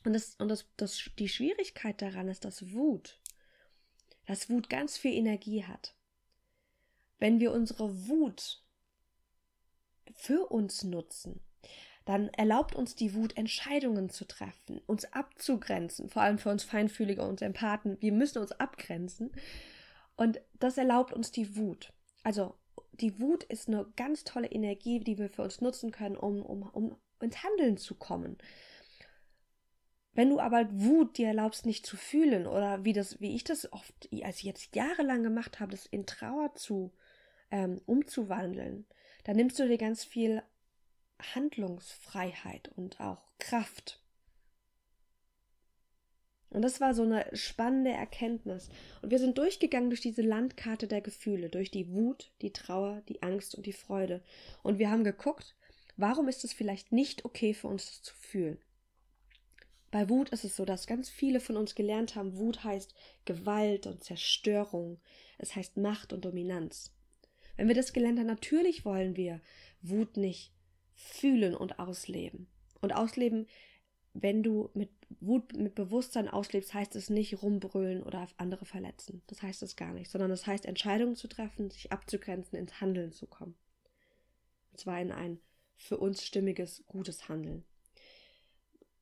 Und, 0.05 0.13
das, 0.13 0.35
und 0.35 0.47
das, 0.47 0.65
das, 0.77 1.11
die 1.19 1.29
Schwierigkeit 1.29 2.01
daran 2.01 2.29
ist, 2.29 2.45
dass 2.45 2.71
Wut, 2.71 3.19
dass 4.25 4.50
Wut 4.50 4.69
ganz 4.69 4.97
viel 4.97 5.13
Energie 5.13 5.65
hat. 5.65 5.95
Wenn 7.19 7.39
wir 7.39 7.51
unsere 7.51 8.07
Wut 8.07 8.61
für 10.15 10.51
uns 10.51 10.84
nutzen, 10.84 11.41
dann 12.06 12.30
erlaubt 12.30 12.75
uns 12.75 12.96
die 12.96 13.13
Wut, 13.13 13.38
Entscheidungen 13.38 14.10
zu 14.10 14.25
treffen, 14.25 14.82
uns 14.88 15.06
abzugrenzen, 15.13 16.10
vor 16.10 16.24
allem 16.24 16.39
für 16.39 16.50
uns 16.50 16.63
Feinfühlige 16.63 17.22
und 17.22 17.41
Empathen. 17.41 17.98
Wir 18.01 18.12
müssen 18.12 18.39
uns 18.39 18.51
abgrenzen. 18.53 19.32
Und 20.15 20.41
das 20.60 20.77
erlaubt 20.77 21.13
uns 21.13 21.32
die 21.32 21.56
Wut. 21.56 21.94
Also 22.24 22.56
die 22.94 23.20
Wut 23.20 23.44
ist 23.46 23.68
eine 23.68 23.86
ganz 23.96 24.24
tolle 24.24 24.48
Energie, 24.48 25.00
die 25.00 25.18
wir 25.18 25.30
für 25.30 25.44
uns 25.44 25.62
nutzen 25.62 25.91
können, 25.91 26.18
um, 26.18 26.41
um, 26.41 26.63
um 26.63 26.96
ins 27.20 27.44
Handeln 27.44 27.77
zu 27.77 27.96
kommen. 27.96 28.38
Wenn 30.13 30.30
du 30.30 30.39
aber 30.39 30.68
Wut 30.72 31.18
dir 31.18 31.30
erlaubst, 31.30 31.65
nicht 31.65 31.86
zu 31.86 31.96
fühlen, 31.96 32.46
oder 32.46 32.84
wie 32.84 32.94
das, 32.94 33.22
wie 33.22 33.34
ich 33.34 33.44
das 33.44 33.72
oft, 33.72 34.10
als 34.24 34.39
ich 34.39 34.44
jetzt 34.44 34.75
jahrelang 34.75 35.24
gemacht 35.24 35.60
habe, 35.60 35.72
das 35.72 35.86
in 35.86 36.06
Trauer 36.06 36.53
zu 36.56 36.91
ähm, 37.51 37.81
umzuwandeln, 37.86 38.86
dann 39.24 39.36
nimmst 39.36 39.60
du 39.60 39.67
dir 39.67 39.77
ganz 39.77 40.03
viel 40.03 40.41
Handlungsfreiheit 41.36 42.70
und 42.75 43.00
auch 43.00 43.22
Kraft. 43.38 44.01
Und 46.50 46.63
das 46.63 46.81
war 46.81 46.93
so 46.93 47.03
eine 47.03 47.25
spannende 47.34 47.91
Erkenntnis. 47.91 48.70
Und 49.01 49.12
wir 49.12 49.20
sind 49.20 49.38
durchgegangen 49.38 49.89
durch 49.89 50.01
diese 50.01 50.22
Landkarte 50.22 50.88
der 50.88 51.01
Gefühle, 51.01 51.50
durch 51.50 51.72
die 51.72 51.89
Wut, 51.89 52.31
die 52.41 52.51
Trauer, 52.51 53.01
die 53.08 53.24
Angst 53.24 53.55
und 53.55 53.65
die 53.65 53.74
Freude. 53.74 54.22
Und 54.62 54.77
wir 54.77 54.89
haben 54.89 55.05
geguckt, 55.05 55.55
warum 55.96 56.27
ist 56.27 56.43
es 56.43 56.51
vielleicht 56.51 56.91
nicht 56.91 57.24
okay 57.24 57.53
für 57.53 57.67
uns, 57.67 57.86
das 57.86 58.01
zu 58.01 58.13
fühlen? 58.15 58.58
Bei 59.91 60.10
Wut 60.10 60.29
ist 60.29 60.43
es 60.43 60.55
so, 60.55 60.65
dass 60.65 60.88
ganz 60.88 61.10
viele 61.10 61.39
von 61.39 61.55
uns 61.58 61.75
gelernt 61.75 62.15
haben, 62.15 62.38
Wut 62.38 62.63
heißt 62.63 62.93
Gewalt 63.25 63.88
und 63.88 64.03
Zerstörung. 64.03 65.00
Es 65.38 65.55
heißt 65.55 65.77
Macht 65.77 66.12
und 66.12 66.25
Dominanz. 66.25 66.91
Wenn 67.62 67.68
wir 67.68 67.75
das 67.75 67.94
gelernt 67.94 68.18
haben, 68.18 68.25
natürlich 68.25 68.86
wollen 68.86 69.15
wir 69.15 69.39
Wut 69.84 70.18
nicht 70.18 70.51
fühlen 70.96 71.53
und 71.53 71.77
ausleben. 71.77 72.48
Und 72.82 72.91
ausleben, 72.91 73.46
wenn 74.15 74.41
du 74.41 74.72
mit 74.74 74.89
Wut 75.20 75.56
mit 75.56 75.75
Bewusstsein 75.75 76.27
auslebst, 76.27 76.74
heißt 76.74 76.96
es 76.96 77.12
nicht 77.12 77.44
rumbrüllen 77.44 78.01
oder 78.01 78.27
andere 78.38 78.65
verletzen. 78.65 79.22
Das 79.27 79.44
heißt 79.44 79.62
es 79.62 79.75
gar 79.75 79.94
nicht, 79.94 80.10
sondern 80.10 80.32
es 80.32 80.39
das 80.39 80.48
heißt 80.48 80.65
Entscheidungen 80.65 81.15
zu 81.15 81.27
treffen, 81.27 81.70
sich 81.70 81.91
abzugrenzen, 81.91 82.58
ins 82.58 82.82
Handeln 82.82 83.12
zu 83.12 83.27
kommen. 83.27 83.53
Und 84.72 84.80
zwar 84.80 85.00
in 85.00 85.12
ein 85.12 85.39
für 85.77 86.00
uns 86.00 86.25
stimmiges, 86.25 86.84
gutes 86.88 87.30
Handeln. 87.30 87.63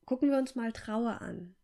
Gucken 0.04 0.28
wir 0.28 0.36
uns 0.36 0.54
mal 0.54 0.72
Trauer 0.72 1.22
an. 1.22 1.56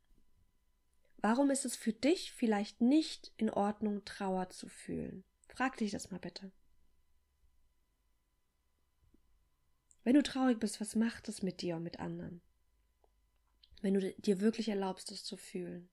Warum 1.18 1.50
ist 1.50 1.66
es 1.66 1.76
für 1.76 1.92
dich 1.92 2.32
vielleicht 2.32 2.80
nicht 2.80 3.32
in 3.36 3.50
Ordnung, 3.50 4.02
Trauer 4.06 4.48
zu 4.48 4.66
fühlen? 4.66 5.24
Frag 5.46 5.76
dich 5.76 5.90
das 5.90 6.10
mal 6.10 6.20
bitte. 6.20 6.52
Wenn 10.06 10.14
du 10.14 10.22
traurig 10.22 10.60
bist, 10.60 10.80
was 10.80 10.94
macht 10.94 11.28
es 11.28 11.42
mit 11.42 11.62
dir 11.62 11.74
und 11.74 11.82
mit 11.82 11.98
anderen? 11.98 12.40
Wenn 13.82 13.94
du 13.94 14.14
dir 14.14 14.40
wirklich 14.40 14.68
erlaubst, 14.68 15.10
es 15.10 15.24
zu 15.24 15.36
fühlen. 15.36 15.88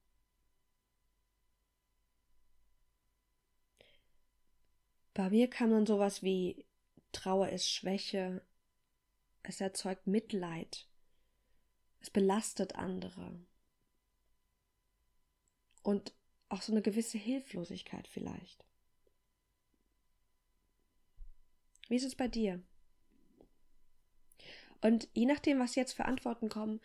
Bei 5.15 5.31
mir 5.31 5.49
kam 5.49 5.71
dann 5.71 5.87
sowas 5.87 6.21
wie 6.21 6.67
Trauer 7.11 7.49
ist 7.49 7.67
Schwäche, 7.67 8.45
es 9.41 9.59
erzeugt 9.59 10.05
Mitleid, 10.05 10.87
es 11.99 12.11
belastet 12.11 12.75
andere. 12.75 13.43
Und 15.81 16.13
auch 16.49 16.61
so 16.61 16.71
eine 16.71 16.83
gewisse 16.83 17.17
Hilflosigkeit 17.17 18.07
vielleicht. 18.07 18.63
Wie 21.89 21.95
ist 21.95 22.05
es 22.05 22.13
bei 22.13 22.27
dir? 22.27 22.63
Und 24.83 25.07
je 25.13 25.25
nachdem, 25.25 25.59
was 25.59 25.75
jetzt 25.75 25.93
für 25.93 26.03
Antworten 26.03 26.49
kommen, 26.49 26.81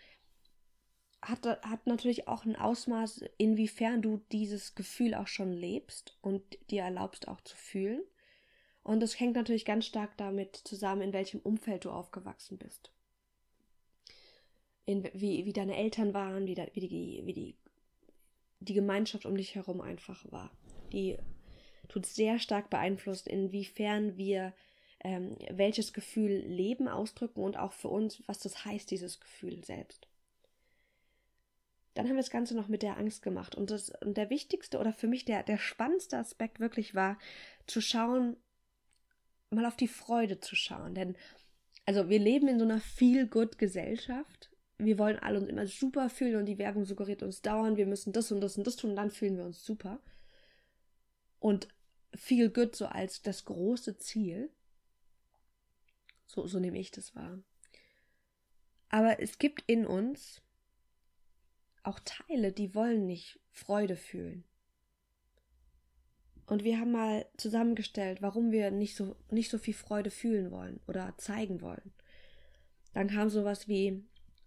hat, 1.20 1.44
hat 1.44 1.84
natürlich 1.88 2.28
auch 2.28 2.44
ein 2.44 2.54
Ausmaß, 2.54 3.24
inwiefern 3.38 4.02
du 4.02 4.22
dieses 4.30 4.76
Gefühl 4.76 5.14
auch 5.14 5.26
schon 5.26 5.52
lebst 5.52 6.16
und 6.20 6.42
dir 6.70 6.82
erlaubst 6.82 7.26
auch 7.26 7.40
zu 7.40 7.56
fühlen. 7.56 8.00
Und 8.84 9.00
das 9.00 9.18
hängt 9.18 9.34
natürlich 9.34 9.64
ganz 9.64 9.84
stark 9.84 10.16
damit 10.16 10.54
zusammen, 10.54 11.02
in 11.02 11.12
welchem 11.12 11.40
Umfeld 11.40 11.86
du 11.86 11.90
aufgewachsen 11.90 12.56
bist. 12.56 12.92
In, 14.84 15.02
wie, 15.12 15.44
wie 15.44 15.52
deine 15.52 15.76
Eltern 15.76 16.14
waren, 16.14 16.46
wie, 16.46 16.54
da, 16.54 16.68
wie, 16.74 16.80
die, 16.80 17.22
wie 17.24 17.34
die, 17.34 17.56
die 18.60 18.74
Gemeinschaft 18.74 19.26
um 19.26 19.36
dich 19.36 19.56
herum 19.56 19.80
einfach 19.80 20.24
war. 20.30 20.52
Die 20.92 21.18
tut 21.88 22.06
sehr 22.06 22.38
stark 22.38 22.70
beeinflusst, 22.70 23.26
inwiefern 23.26 24.16
wir 24.16 24.54
ähm, 25.00 25.36
welches 25.50 25.92
Gefühl 25.92 26.30
Leben 26.30 26.88
ausdrücken 26.88 27.40
und 27.40 27.56
auch 27.56 27.72
für 27.72 27.88
uns, 27.88 28.22
was 28.26 28.40
das 28.40 28.64
heißt, 28.64 28.90
dieses 28.90 29.20
Gefühl 29.20 29.64
selbst. 29.64 30.08
Dann 31.94 32.06
haben 32.06 32.14
wir 32.14 32.22
das 32.22 32.30
Ganze 32.30 32.54
noch 32.54 32.68
mit 32.68 32.82
der 32.82 32.96
Angst 32.96 33.22
gemacht. 33.22 33.54
Und, 33.56 33.70
das, 33.70 33.90
und 34.02 34.16
der 34.16 34.30
wichtigste 34.30 34.78
oder 34.78 34.92
für 34.92 35.08
mich 35.08 35.24
der, 35.24 35.42
der 35.42 35.58
spannendste 35.58 36.16
Aspekt 36.16 36.60
wirklich 36.60 36.94
war, 36.94 37.18
zu 37.66 37.80
schauen, 37.80 38.36
mal 39.50 39.66
auf 39.66 39.76
die 39.76 39.88
Freude 39.88 40.38
zu 40.40 40.54
schauen. 40.54 40.94
Denn, 40.94 41.16
also 41.86 42.08
wir 42.08 42.18
leben 42.18 42.48
in 42.48 42.58
so 42.58 42.64
einer 42.64 42.80
Feel-Good-Gesellschaft. 42.80 44.50
Wir 44.78 44.98
wollen 44.98 45.18
alle 45.18 45.40
uns 45.40 45.48
immer 45.48 45.66
super 45.66 46.08
fühlen 46.08 46.36
und 46.36 46.46
die 46.46 46.58
Werbung 46.58 46.84
suggeriert 46.84 47.24
uns 47.24 47.42
dauernd, 47.42 47.76
wir 47.76 47.86
müssen 47.86 48.12
das 48.12 48.30
und 48.30 48.40
das 48.40 48.56
und 48.56 48.64
das 48.64 48.76
tun 48.76 48.90
und 48.90 48.96
dann 48.96 49.10
fühlen 49.10 49.36
wir 49.36 49.44
uns 49.44 49.64
super. 49.64 50.00
Und 51.40 51.66
Feel 52.14 52.50
Good 52.50 52.76
so 52.76 52.86
als 52.86 53.22
das 53.22 53.44
große 53.44 53.98
Ziel. 53.98 54.50
So, 56.28 56.46
so 56.46 56.60
nehme 56.60 56.78
ich 56.78 56.92
das 56.92 57.16
wahr. 57.16 57.42
Aber 58.90 59.20
es 59.20 59.38
gibt 59.38 59.64
in 59.66 59.86
uns 59.86 60.40
auch 61.82 61.98
Teile, 62.04 62.52
die 62.52 62.74
wollen 62.74 63.06
nicht 63.06 63.40
Freude 63.50 63.96
fühlen. 63.96 64.44
Und 66.46 66.64
wir 66.64 66.78
haben 66.78 66.92
mal 66.92 67.26
zusammengestellt, 67.36 68.22
warum 68.22 68.52
wir 68.52 68.70
nicht 68.70 68.94
so, 68.94 69.16
nicht 69.30 69.50
so 69.50 69.58
viel 69.58 69.74
Freude 69.74 70.10
fühlen 70.10 70.50
wollen 70.50 70.80
oder 70.86 71.14
zeigen 71.18 71.60
wollen. 71.60 71.92
Dann 72.94 73.08
kam 73.08 73.28
sowas 73.28 73.68
wie 73.68 74.04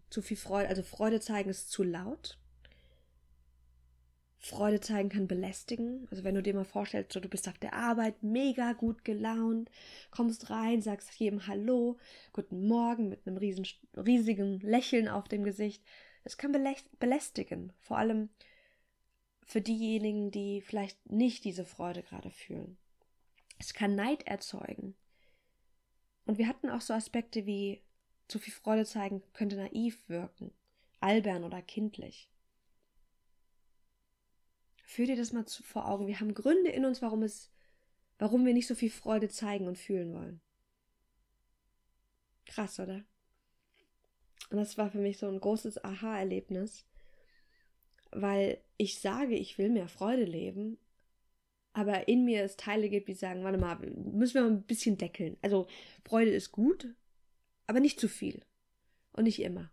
zu 0.10 0.22
viel 0.22 0.38
Freude, 0.38 0.70
also 0.70 0.84
Freude 0.84 1.20
zeigen 1.20 1.50
ist 1.50 1.72
zu 1.72 1.84
laut. 1.84 2.40
Freude 4.44 4.80
zeigen 4.80 5.10
kann 5.10 5.28
belästigen. 5.28 6.08
Also 6.10 6.24
wenn 6.24 6.34
du 6.34 6.42
dir 6.42 6.56
mal 6.56 6.66
vorstellst, 6.66 7.14
so, 7.14 7.20
du 7.20 7.30
bist 7.30 7.48
auf 7.48 7.60
der 7.60 7.74
Arbeit 7.74 8.24
mega 8.24 8.74
gut 8.74 9.06
gelaunt, 9.06 9.70
kommst 10.10 10.50
rein, 10.50 10.82
sagst 10.82 11.14
jedem 11.20 11.46
Hallo, 11.46 12.00
guten 12.34 12.68
Morgen 12.68 13.08
mit 13.08 13.26
einem 13.28 13.38
riesen, 13.38 13.68
riesigen 13.96 14.60
Lächeln 14.62 15.08
auf 15.08 15.28
dem 15.28 15.44
Gesicht. 15.44 15.84
Es 16.24 16.38
kann 16.38 16.52
belästigen. 17.00 17.72
Vor 17.78 18.00
allem, 18.00 18.30
für 19.46 19.62
diejenigen, 19.62 20.32
die 20.32 20.62
vielleicht 20.62 21.12
nicht 21.12 21.44
diese 21.46 21.66
Freude 21.66 22.02
gerade 22.02 22.32
fühlen. 22.32 22.78
Es 23.60 23.76
kann 23.76 23.96
Neid 23.96 24.24
erzeugen. 24.24 24.96
Und 26.26 26.40
wir 26.40 26.48
hatten 26.48 26.70
auch 26.70 26.82
so 26.82 26.96
Aspekte 26.96 27.46
wie 27.46 27.84
zu 28.28 28.40
viel 28.40 28.54
Freude 28.54 28.86
zeigen 28.86 29.22
könnte 29.34 29.56
naiv 29.58 30.10
wirken, 30.10 30.52
albern 31.00 31.44
oder 31.44 31.62
kindlich. 31.62 32.31
Führ 34.92 35.06
dir 35.06 35.16
das 35.16 35.32
mal 35.32 35.46
vor 35.46 35.88
Augen. 35.88 36.06
Wir 36.06 36.20
haben 36.20 36.34
Gründe 36.34 36.70
in 36.70 36.84
uns, 36.84 37.02
warum 37.02 37.24
es, 37.24 37.50
warum 38.20 38.46
wir 38.46 38.54
nicht 38.54 38.68
so 38.68 38.76
viel 38.76 38.90
Freude 38.90 39.30
zeigen 39.30 39.70
und 39.70 39.78
fühlen 39.78 40.14
wollen. 40.14 40.42
Krass, 42.46 42.78
oder? 42.78 43.02
Und 44.50 44.58
das 44.58 44.78
war 44.78 44.92
für 44.92 44.98
mich 44.98 45.18
so 45.18 45.30
ein 45.30 45.40
großes 45.40 45.82
Aha-Erlebnis, 45.86 46.86
weil 48.12 48.62
ich 48.76 49.00
sage, 49.00 49.36
ich 49.36 49.58
will 49.58 49.70
mehr 49.70 49.88
Freude 49.88 50.26
leben, 50.26 50.78
aber 51.72 52.10
in 52.10 52.26
mir 52.26 52.44
es 52.44 52.58
Teile 52.58 52.90
gibt, 52.90 53.08
die 53.08 53.14
sagen, 53.14 53.46
warte 53.46 53.60
mal, 53.60 53.78
müssen 53.78 54.34
wir 54.34 54.42
mal 54.42 54.52
ein 54.52 54.64
bisschen 54.64 54.98
deckeln. 54.98 55.38
Also 55.42 55.68
Freude 56.04 56.32
ist 56.32 56.52
gut, 56.52 56.94
aber 57.66 57.80
nicht 57.80 57.98
zu 57.98 58.10
viel 58.10 58.44
und 59.14 59.24
nicht 59.24 59.42
immer. 59.42 59.72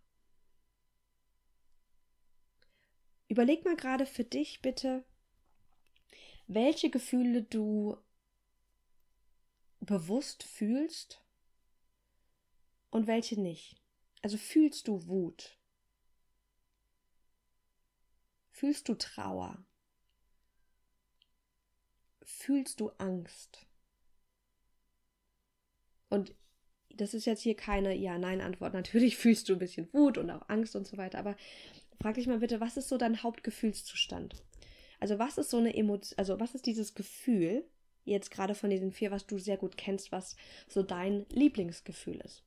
Überleg 3.27 3.65
mal 3.65 3.75
gerade 3.75 4.07
für 4.07 4.25
dich 4.25 4.63
bitte, 4.63 5.05
welche 6.49 6.91
Gefühle 6.91 7.43
du 7.43 7.97
bewusst 9.81 10.43
fühlst 10.43 11.23
und 12.91 13.07
welche 13.07 13.41
nicht. 13.41 13.81
Also 14.23 14.37
fühlst 14.37 14.89
du 14.89 15.07
Wut? 15.07 15.57
Fühlst 18.51 18.89
du 18.89 18.95
Trauer? 18.95 19.65
Fühlst 22.23 22.81
du 22.81 22.89
Angst? 22.99 23.67
Und 26.09 26.35
das 26.89 27.15
ist 27.15 27.27
jetzt 27.27 27.43
hier 27.43 27.55
keine 27.55 27.95
Ja-Nein-Antwort. 27.95 28.73
Natürlich 28.73 29.17
fühlst 29.19 29.49
du 29.49 29.53
ein 29.53 29.59
bisschen 29.59 29.93
Wut 29.93 30.19
und 30.19 30.31
auch 30.31 30.49
Angst 30.49 30.75
und 30.75 30.87
so 30.87 30.97
weiter, 30.97 31.19
aber 31.19 31.37
frag 32.01 32.15
dich 32.15 32.27
mal 32.27 32.39
bitte, 32.39 32.61
was 32.61 32.77
ist 32.77 32.89
so 32.89 32.97
dein 32.97 33.23
Hauptgefühlszustand? 33.23 34.43
Also, 35.01 35.19
was 35.19 35.39
ist 35.39 35.51
so 35.51 35.59
eine 35.59 35.75
Emotion, 35.75 36.19
also 36.19 36.41
was 36.41 36.55
ist 36.55 36.67
dieses 36.67 36.95
Gefühl, 36.95 37.65
jetzt 38.05 38.31
gerade 38.31 38.55
von 38.55 38.71
diesen 38.71 38.93
vier, 38.93 39.11
was 39.11 39.27
du 39.27 39.39
sehr 39.39 39.57
gut 39.57 39.77
kennst, 39.77 40.13
was 40.13 40.37
so 40.67 40.83
dein 40.83 41.27
Lieblingsgefühl 41.31 42.21
ist? 42.21 42.43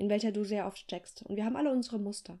in 0.00 0.08
welcher 0.08 0.32
du 0.32 0.44
sehr 0.44 0.66
oft 0.66 0.78
steckst. 0.78 1.22
Und 1.22 1.36
wir 1.36 1.44
haben 1.44 1.56
alle 1.56 1.70
unsere 1.70 1.98
Muster. 1.98 2.38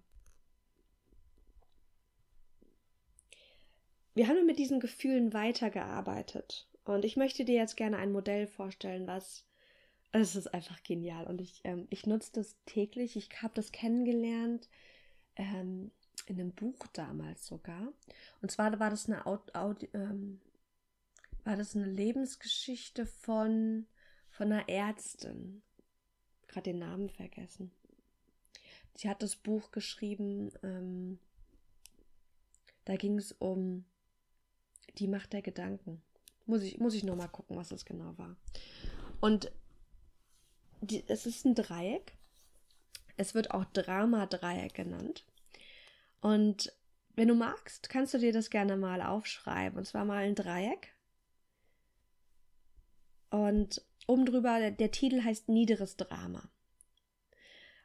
Wir 4.14 4.28
haben 4.28 4.46
mit 4.46 4.58
diesen 4.58 4.80
Gefühlen 4.80 5.34
weitergearbeitet. 5.34 6.66
Und 6.84 7.04
ich 7.04 7.18
möchte 7.18 7.44
dir 7.44 7.56
jetzt 7.56 7.76
gerne 7.76 7.98
ein 7.98 8.12
Modell 8.12 8.46
vorstellen, 8.46 9.06
was. 9.06 9.44
Es 10.12 10.34
ist 10.34 10.48
einfach 10.48 10.82
genial. 10.82 11.26
Und 11.26 11.40
ich, 11.40 11.60
ähm, 11.64 11.86
ich 11.90 12.06
nutze 12.06 12.32
das 12.32 12.56
täglich. 12.64 13.14
Ich 13.14 13.28
habe 13.42 13.52
das 13.54 13.72
kennengelernt 13.72 14.68
ähm, 15.36 15.92
in 16.26 16.40
einem 16.40 16.52
Buch 16.52 16.86
damals 16.92 17.46
sogar. 17.46 17.92
Und 18.42 18.50
zwar 18.50 18.78
war 18.78 18.90
das 18.90 19.08
eine, 19.08 19.26
Aud 19.26 19.88
ähm, 19.94 20.40
war 21.44 21.56
das 21.56 21.74
eine 21.74 21.86
Lebensgeschichte 21.86 23.06
von, 23.06 23.86
von 24.30 24.52
einer 24.52 24.68
Ärztin 24.68 25.62
gerade 26.50 26.70
den 26.70 26.80
Namen 26.80 27.08
vergessen. 27.08 27.70
Sie 28.94 29.08
hat 29.08 29.22
das 29.22 29.36
Buch 29.36 29.70
geschrieben, 29.70 30.52
ähm, 30.62 31.18
da 32.84 32.96
ging 32.96 33.16
es 33.18 33.32
um 33.32 33.84
die 34.98 35.06
Macht 35.06 35.32
der 35.32 35.42
Gedanken. 35.42 36.02
Muss 36.46 36.62
ich, 36.62 36.78
muss 36.78 36.94
ich 36.94 37.04
nochmal 37.04 37.28
gucken, 37.28 37.56
was 37.56 37.68
das 37.68 37.84
genau 37.84 38.18
war. 38.18 38.36
Und 39.20 39.52
die, 40.80 41.04
es 41.08 41.26
ist 41.26 41.44
ein 41.44 41.54
Dreieck. 41.54 42.16
Es 43.16 43.34
wird 43.34 43.52
auch 43.52 43.64
Drama-Dreieck 43.66 44.74
genannt. 44.74 45.24
Und 46.20 46.72
wenn 47.16 47.28
du 47.28 47.34
magst, 47.34 47.88
kannst 47.88 48.14
du 48.14 48.18
dir 48.18 48.32
das 48.32 48.50
gerne 48.50 48.76
mal 48.76 49.02
aufschreiben. 49.02 49.78
Und 49.78 49.84
zwar 49.86 50.04
mal 50.04 50.24
ein 50.24 50.34
Dreieck. 50.34 50.94
Und 53.30 53.84
oben 54.06 54.26
drüber, 54.26 54.70
der, 54.70 54.90
Titel 54.90 55.22
heißt 55.22 55.48
Niederes 55.48 55.96
Drama. 55.96 56.50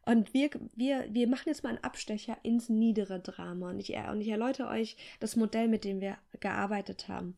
Und 0.05 0.33
wir, 0.33 0.49
wir, 0.75 1.07
wir 1.09 1.27
machen 1.27 1.49
jetzt 1.49 1.63
mal 1.63 1.69
einen 1.69 1.83
Abstecher 1.83 2.37
ins 2.43 2.69
niedere 2.69 3.19
Drama. 3.19 3.71
Und 3.71 3.79
ich, 3.79 3.95
und 3.95 4.21
ich 4.21 4.27
erläutere 4.27 4.69
euch 4.69 4.97
das 5.19 5.35
Modell, 5.35 5.67
mit 5.67 5.83
dem 5.83 5.99
wir 6.01 6.17
gearbeitet 6.39 7.07
haben. 7.07 7.35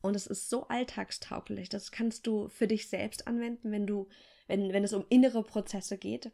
Und 0.00 0.14
es 0.14 0.26
ist 0.26 0.50
so 0.50 0.68
alltagstauglich. 0.68 1.68
Das 1.68 1.90
kannst 1.90 2.26
du 2.26 2.48
für 2.48 2.68
dich 2.68 2.88
selbst 2.88 3.26
anwenden, 3.26 3.72
wenn 3.72 3.86
du, 3.86 4.08
wenn, 4.46 4.72
wenn 4.72 4.84
es 4.84 4.92
um 4.92 5.06
innere 5.08 5.42
Prozesse 5.42 5.98
geht. 5.98 6.30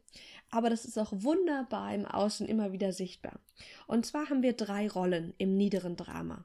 Aber 0.50 0.70
das 0.70 0.84
ist 0.84 0.98
auch 0.98 1.12
wunderbar 1.12 1.94
im 1.94 2.06
Außen 2.06 2.46
immer 2.46 2.72
wieder 2.72 2.92
sichtbar. 2.92 3.40
Und 3.86 4.06
zwar 4.06 4.30
haben 4.30 4.42
wir 4.42 4.52
drei 4.52 4.88
Rollen 4.88 5.34
im 5.38 5.56
niederen 5.56 5.96
Drama. 5.96 6.44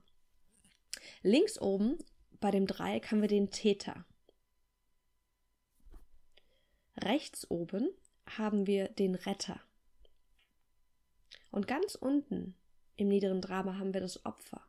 Links 1.22 1.60
oben 1.60 1.98
bei 2.40 2.52
dem 2.52 2.68
Dreieck 2.68 3.12
haben 3.12 3.22
wir 3.22 3.28
den 3.28 3.50
Täter. 3.50 4.06
Rechts 6.98 7.50
oben 7.50 7.90
haben 8.38 8.68
wir 8.68 8.88
den 8.90 9.16
Retter. 9.16 9.60
Und 11.52 11.68
ganz 11.68 11.96
unten 11.96 12.56
im 12.96 13.08
niederen 13.08 13.42
Drama 13.42 13.78
haben 13.78 13.94
wir 13.94 14.02
das 14.02 14.26
Opfer. 14.26 14.62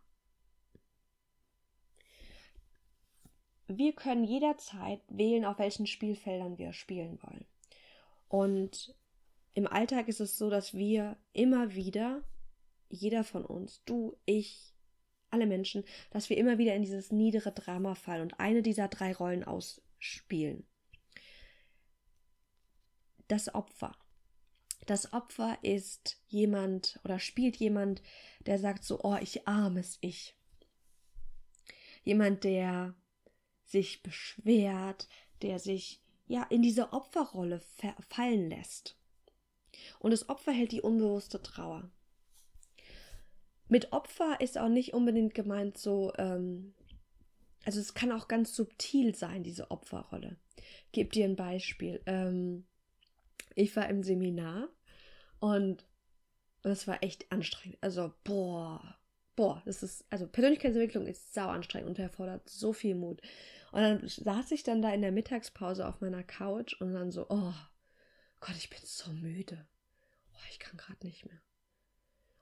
Wir 3.67 3.93
können 3.95 4.25
jederzeit 4.25 5.01
wählen, 5.09 5.45
auf 5.45 5.59
welchen 5.59 5.87
Spielfeldern 5.87 6.59
wir 6.59 6.73
spielen 6.73 7.19
wollen. 7.23 7.45
Und 8.29 8.95
im 9.55 9.67
Alltag 9.67 10.09
ist 10.09 10.21
es 10.21 10.39
so, 10.39 10.51
dass 10.51 10.75
wir 10.75 11.17
immer 11.33 11.75
wieder, 11.75 12.23
jeder 12.89 13.25
von 13.25 13.45
uns, 13.45 13.83
du, 13.85 14.17
ich, 14.25 14.75
alle 15.31 15.47
Menschen, 15.47 15.85
dass 16.11 16.31
wir 16.31 16.37
immer 16.37 16.59
wieder 16.59 16.75
in 16.75 16.83
dieses 16.83 17.11
niedere 17.11 17.53
Drama 17.53 17.95
fallen 17.95 18.23
und 18.23 18.39
eine 18.39 18.63
dieser 18.63 18.89
drei 18.89 19.13
Rollen 19.13 19.45
ausspielen 19.45 20.67
das 23.29 23.55
Opfer. 23.55 23.97
Das 24.87 25.13
Opfer 25.13 25.59
ist 25.63 26.21
jemand 26.29 27.01
oder 27.05 27.19
spielt 27.19 27.57
jemand, 27.57 28.03
der 28.47 28.59
sagt 28.59 28.85
so, 28.85 29.01
oh, 29.03 29.17
ich 29.21 29.49
armes 29.49 29.99
Ich. 30.01 30.37
Jemand, 32.05 32.45
der 32.45 32.95
sich 33.67 34.03
beschwert, 34.03 35.09
der 35.43 35.59
sich 35.59 36.03
ja 36.27 36.43
in 36.45 36.63
diese 36.63 36.93
Opferrolle 36.93 37.61
fallen 38.09 38.49
lässt. 38.49 38.97
Und 39.99 40.13
das 40.13 40.29
Opfer 40.29 40.53
hält 40.53 40.73
die 40.73 40.81
unbewusste 40.81 41.43
Trauer. 41.43 41.91
Mit 43.69 43.93
Opfer 43.93 44.41
ist 44.41 44.59
auch 44.59 44.69
nicht 44.69 44.95
unbedingt 44.95 45.35
gemeint 45.35 45.77
so, 45.77 46.13
ähm, 46.17 46.75
also 47.65 47.81
es 47.81 47.95
kann 47.95 48.13
auch 48.13 48.29
ganz 48.29 48.55
subtil 48.55 49.15
sein, 49.15 49.43
diese 49.43 49.71
Opferrolle. 49.71 50.37
Gebe 50.93 51.11
dir 51.11 51.25
ein 51.25 51.37
Beispiel. 51.37 52.01
Ähm, 52.07 52.67
ich 53.55 53.75
war 53.75 53.89
im 53.89 54.03
Seminar 54.03 54.69
und 55.41 55.85
das 56.63 56.87
war 56.87 57.03
echt 57.03 57.31
anstrengend. 57.33 57.79
Also, 57.81 58.13
boah, 58.25 58.99
boah, 59.37 59.63
das 59.67 59.83
ist, 59.83 60.05
also 60.11 60.27
Persönlichkeitsentwicklung 60.27 61.07
ist 61.07 61.35
sau 61.35 61.49
anstrengend 61.49 61.91
und 61.91 61.99
erfordert 61.99 62.49
so 62.49 62.73
viel 62.73 62.95
Mut. 62.95 63.21
Und 63.71 63.83
dann 63.83 64.09
saß 64.09 64.51
ich 64.53 64.63
dann 64.63 64.83
da 64.83 64.93
in 64.93 65.03
der 65.03 65.13
Mittagspause 65.13 65.87
auf 65.87 66.01
meiner 66.01 66.25
Couch 66.25 66.81
und 66.81 66.95
dann 66.95 67.11
so, 67.11 67.27
oh 67.29 67.55
Gott, 68.41 68.57
ich 68.57 68.71
bin 68.71 68.81
so 68.83 69.13
müde. 69.13 69.67
Oh, 70.33 70.47
ich 70.51 70.59
kann 70.59 70.77
gerade 70.77 71.07
nicht 71.07 71.27
mehr. 71.27 71.41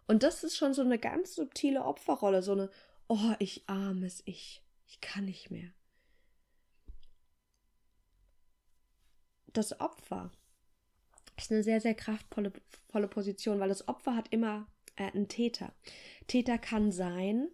Und 0.06 0.22
das 0.22 0.44
ist 0.44 0.56
schon 0.56 0.74
so 0.74 0.82
eine 0.82 0.98
ganz 0.98 1.34
subtile 1.34 1.84
Opferrolle, 1.84 2.42
so 2.42 2.52
eine, 2.52 2.70
oh, 3.08 3.34
ich 3.38 3.68
armes 3.68 4.22
Ich, 4.26 4.62
ich 4.86 5.00
kann 5.00 5.24
nicht 5.24 5.50
mehr. 5.50 5.72
Das 9.48 9.80
Opfer 9.80 10.30
ist 11.36 11.50
eine 11.50 11.62
sehr, 11.62 11.80
sehr 11.80 11.94
kraftvolle 11.94 12.52
volle 12.94 13.08
Position, 13.08 13.58
weil 13.58 13.68
das 13.68 13.88
Opfer 13.88 14.14
hat 14.14 14.28
immer 14.28 14.68
äh, 14.96 15.10
einen 15.10 15.28
Täter. 15.28 15.72
Täter 16.26 16.58
kann 16.58 16.92
sein, 16.92 17.48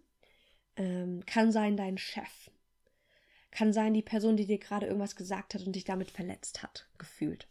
ähm, 0.75 1.25
kann 1.25 1.51
sein 1.51 1.77
dein 1.77 1.97
Chef, 1.97 2.51
kann 3.51 3.73
sein 3.73 3.93
die 3.93 4.01
Person, 4.01 4.37
die 4.37 4.45
dir 4.45 4.59
gerade 4.59 4.87
irgendwas 4.87 5.15
gesagt 5.15 5.53
hat 5.53 5.65
und 5.65 5.75
dich 5.75 5.83
damit 5.83 6.11
verletzt 6.11 6.63
hat, 6.63 6.87
gefühlt. 6.97 7.47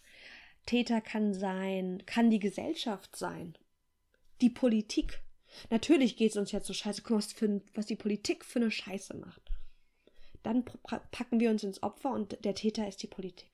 Täter 0.67 1.01
kann 1.01 1.35
sein, 1.35 2.03
kann 2.07 2.31
die 2.31 2.39
Gesellschaft 2.39 3.17
sein, 3.17 3.57
die 4.41 4.51
Politik. 4.51 5.21
Natürlich 5.69 6.17
geht 6.17 6.31
es 6.31 6.37
uns 6.37 6.53
jetzt 6.53 6.67
so 6.67 6.73
scheiße, 6.73 7.03
guck 7.03 7.11
mal, 7.11 7.17
was, 7.19 7.33
für, 7.33 7.61
was 7.75 7.87
die 7.87 7.97
Politik 7.97 8.45
für 8.45 8.61
eine 8.61 8.71
Scheiße 8.71 9.17
macht. 9.17 9.43
Dann 10.43 10.65
packen 11.11 11.41
wir 11.41 11.51
uns 11.51 11.65
ins 11.65 11.83
Opfer 11.83 12.13
und 12.13 12.45
der 12.45 12.55
Täter 12.55 12.89
ist 12.89 13.03
die 13.03 13.09
Politik. 13.09 13.50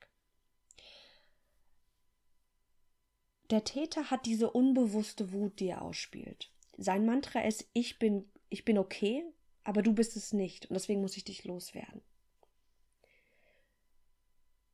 Der 3.49 3.63
Täter 3.63 4.11
hat 4.11 4.25
diese 4.25 4.51
unbewusste 4.51 5.31
Wut, 5.31 5.59
die 5.59 5.69
er 5.69 5.81
ausspielt. 5.81 6.51
Sein 6.77 7.05
Mantra 7.05 7.41
ist, 7.41 7.67
ich 7.73 7.97
bin, 7.97 8.29
ich 8.49 8.65
bin 8.65 8.77
okay, 8.77 9.23
aber 9.63 9.81
du 9.81 9.93
bist 9.93 10.15
es 10.15 10.33
nicht 10.33 10.65
und 10.67 10.73
deswegen 10.73 11.01
muss 11.01 11.17
ich 11.17 11.23
dich 11.23 11.45
loswerden. 11.45 12.01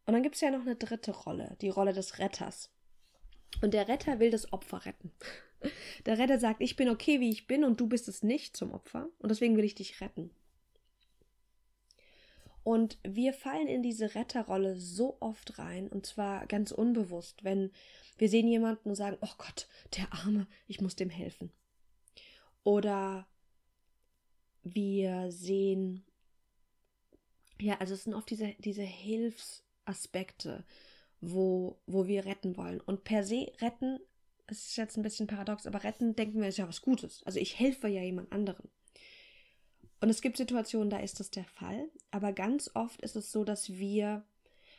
Und 0.05 0.13
dann 0.13 0.23
gibt 0.23 0.35
es 0.35 0.41
ja 0.41 0.51
noch 0.51 0.61
eine 0.61 0.75
dritte 0.75 1.11
Rolle, 1.11 1.55
die 1.61 1.69
Rolle 1.69 1.93
des 1.93 2.19
Retters. 2.19 2.71
Und 3.61 3.73
der 3.73 3.87
Retter 3.87 4.19
will 4.19 4.31
das 4.31 4.51
Opfer 4.51 4.85
retten. 4.85 5.11
Der 6.05 6.17
Retter 6.17 6.39
sagt, 6.39 6.59
ich 6.59 6.75
bin 6.75 6.89
okay, 6.89 7.21
wie 7.21 7.29
ich 7.29 7.47
bin 7.47 7.63
und 7.63 7.79
du 7.79 7.87
bist 7.87 8.09
es 8.09 8.21
nicht 8.21 8.57
zum 8.57 8.73
Opfer 8.73 9.07
und 9.19 9.31
deswegen 9.31 9.55
will 9.55 9.63
ich 9.63 9.75
dich 9.75 10.01
retten. 10.01 10.29
Und 12.63 12.97
wir 13.03 13.33
fallen 13.33 13.67
in 13.67 13.83
diese 13.83 14.15
Retterrolle 14.15 14.77
so 14.77 15.17
oft 15.19 15.59
rein 15.59 15.89
und 15.89 16.05
zwar 16.05 16.45
ganz 16.47 16.71
unbewusst, 16.71 17.43
wenn 17.43 17.71
wir 18.17 18.29
sehen 18.29 18.47
jemanden 18.47 18.89
und 18.89 18.95
sagen, 18.95 19.17
oh 19.21 19.33
Gott, 19.37 19.67
der 19.97 20.13
Arme, 20.13 20.47
ich 20.67 20.79
muss 20.79 20.95
dem 20.95 21.09
helfen. 21.09 21.51
Oder 22.63 23.27
wir 24.63 25.31
sehen, 25.31 26.05
ja, 27.59 27.77
also 27.79 27.93
es 27.93 28.03
sind 28.03 28.13
oft 28.13 28.29
diese, 28.29 28.55
diese 28.59 28.83
Hilfsaspekte, 28.83 30.63
wo, 31.19 31.79
wo 31.85 32.07
wir 32.07 32.25
retten 32.25 32.55
wollen. 32.55 32.79
Und 32.81 33.03
per 33.03 33.23
se 33.23 33.51
retten, 33.59 33.99
es 34.47 34.67
ist 34.67 34.77
jetzt 34.77 34.97
ein 34.97 35.03
bisschen 35.03 35.27
paradox, 35.27 35.67
aber 35.67 35.83
retten 35.83 36.15
denken 36.15 36.41
wir 36.41 36.47
ist 36.47 36.57
ja 36.57 36.67
was 36.67 36.81
Gutes. 36.81 37.23
Also 37.25 37.39
ich 37.39 37.59
helfe 37.59 37.87
ja 37.87 38.01
jemand 38.01 38.31
anderem. 38.31 38.69
Und 40.03 40.09
es 40.09 40.21
gibt 40.21 40.35
Situationen, 40.35 40.89
da 40.89 40.97
ist 40.99 41.21
das 41.21 41.31
der 41.31 41.45
Fall, 41.45 41.89
aber 42.11 42.33
ganz 42.33 42.69
oft 42.73 43.01
ist 43.01 43.15
es 43.15 43.31
so, 43.31 43.45
dass 43.45 43.69
wir, 43.69 44.25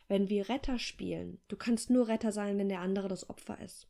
wenn 0.06 0.28
wir 0.28 0.50
Retter 0.50 0.78
spielen, 0.78 1.40
du 1.48 1.56
kannst 1.56 1.88
nur 1.88 2.08
Retter 2.08 2.30
sein, 2.30 2.58
wenn 2.58 2.68
der 2.68 2.80
andere 2.80 3.08
das 3.08 3.30
Opfer 3.30 3.58
ist. 3.60 3.88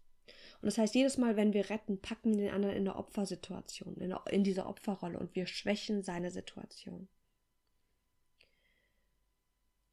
Und 0.62 0.66
das 0.66 0.78
heißt, 0.78 0.94
jedes 0.94 1.18
Mal, 1.18 1.34
wenn 1.34 1.52
wir 1.52 1.70
retten, 1.70 2.00
packen 2.00 2.36
wir 2.36 2.44
den 2.44 2.54
anderen 2.54 2.76
in 2.76 2.84
der 2.84 2.96
Opfersituation, 2.96 3.96
in, 3.96 4.14
in 4.30 4.44
dieser 4.44 4.68
Opferrolle 4.68 5.18
und 5.18 5.34
wir 5.34 5.48
schwächen 5.48 6.04
seine 6.04 6.30
Situation. 6.30 7.08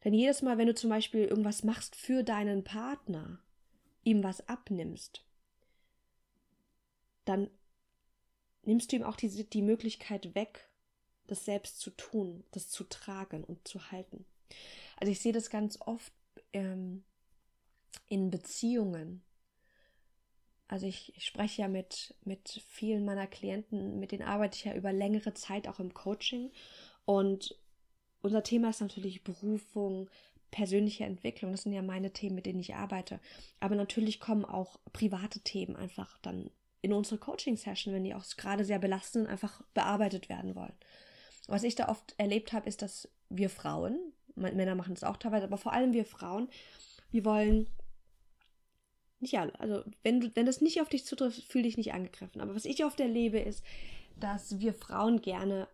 Denn 0.04 0.14
jedes 0.14 0.44
Mal, 0.44 0.60
wenn 0.60 0.68
du 0.68 0.76
zum 0.76 0.92
Beispiel 0.92 1.26
irgendwas 1.26 1.64
machst 1.64 1.96
für 1.96 2.22
deinen 2.22 2.64
Partner, 2.64 3.42
ihm 4.04 4.24
was 4.24 4.48
abnimmst, 4.48 5.26
dann 7.26 7.50
nimmst 8.62 8.92
du 8.92 8.98
ihm 8.98 9.04
auch 9.04 9.16
die, 9.16 9.50
die 9.50 9.64
Möglichkeit 9.64 10.36
weg, 10.36 10.68
das 11.28 11.46
selbst 11.46 11.80
zu 11.80 11.92
tun, 11.92 12.44
das 12.52 12.70
zu 12.70 12.84
tragen 12.84 13.44
und 13.44 13.68
zu 13.68 13.92
halten. 13.92 14.26
Also 14.98 15.12
ich 15.12 15.20
sehe 15.20 15.34
das 15.34 15.50
ganz 15.50 15.80
oft 15.82 16.14
ähm, 16.54 17.04
in 18.08 18.30
Beziehungen, 18.30 19.24
also 20.72 20.88
ich, 20.88 21.14
ich 21.18 21.26
spreche 21.26 21.64
ja 21.64 21.68
mit, 21.68 22.16
mit 22.24 22.64
vielen 22.66 23.04
meiner 23.04 23.28
Klienten, 23.28 24.00
mit 24.00 24.14
denen 24.14 24.24
arbeite 24.24 24.56
ich 24.56 24.64
ja 24.64 24.74
über 24.74 24.94
längere 24.94 25.34
Zeit 25.34 25.68
auch 25.68 25.82
im 25.82 25.94
Coaching. 25.94 26.50
Und 27.04 27.60
unser 28.22 28.42
Thema 28.42 28.70
ist 28.70 28.80
natürlich 28.80 29.22
Berufung, 29.22 30.10
persönliche 30.50 31.04
Entwicklung. 31.04 31.52
Das 31.52 31.64
sind 31.64 31.74
ja 31.74 31.82
meine 31.82 32.14
Themen, 32.14 32.36
mit 32.36 32.46
denen 32.46 32.62
ich 32.62 32.74
arbeite. 32.74 33.20
Aber 33.60 33.76
natürlich 33.76 34.22
kommen 34.22 34.46
auch 34.46 34.80
private 34.94 35.42
Themen 35.42 35.76
einfach 35.76 36.18
dann 36.20 36.52
in 36.82 36.94
unsere 36.94 37.18
Coaching-Session, 37.18 37.94
wenn 37.94 38.06
die 38.06 38.16
auch 38.16 38.26
gerade 38.38 38.64
sehr 38.64 38.80
belastend 38.80 39.28
einfach 39.28 39.62
bearbeitet 39.74 40.30
werden 40.30 40.56
wollen. 40.56 40.74
Was 41.52 41.64
ich 41.64 41.76
da 41.76 41.90
oft 41.90 42.16
erlebt 42.18 42.54
habe, 42.54 42.70
ist, 42.70 42.82
dass 42.82 43.10
wir 43.30 43.50
Frauen, 43.50 44.00
Männer 44.36 44.76
machen 44.76 44.94
das 44.94 45.04
auch 45.04 45.18
teilweise, 45.18 45.44
aber 45.44 45.58
vor 45.58 45.74
allem 45.74 45.92
wir 45.92 46.06
Frauen, 46.06 46.48
wir 47.12 47.26
wollen 47.26 47.68
nicht 49.20 49.38
alle. 49.38 49.58
Also, 49.60 49.84
wenn 50.02 50.34
wenn 50.36 50.46
das 50.46 50.62
nicht 50.62 50.82
auf 50.82 50.88
dich 50.88 51.06
zutrifft, 51.06 51.44
fühl 51.44 51.64
dich 51.64 51.76
nicht 51.76 51.94
angegriffen. 51.94 52.40
Aber 52.40 52.56
was 52.56 52.64
ich 52.64 52.86
oft 52.86 53.00
erlebe, 53.02 53.38
ist, 53.38 53.66
dass 54.16 54.60
wir 54.60 54.74
Frauen 54.74 55.22
gerne 55.22 55.68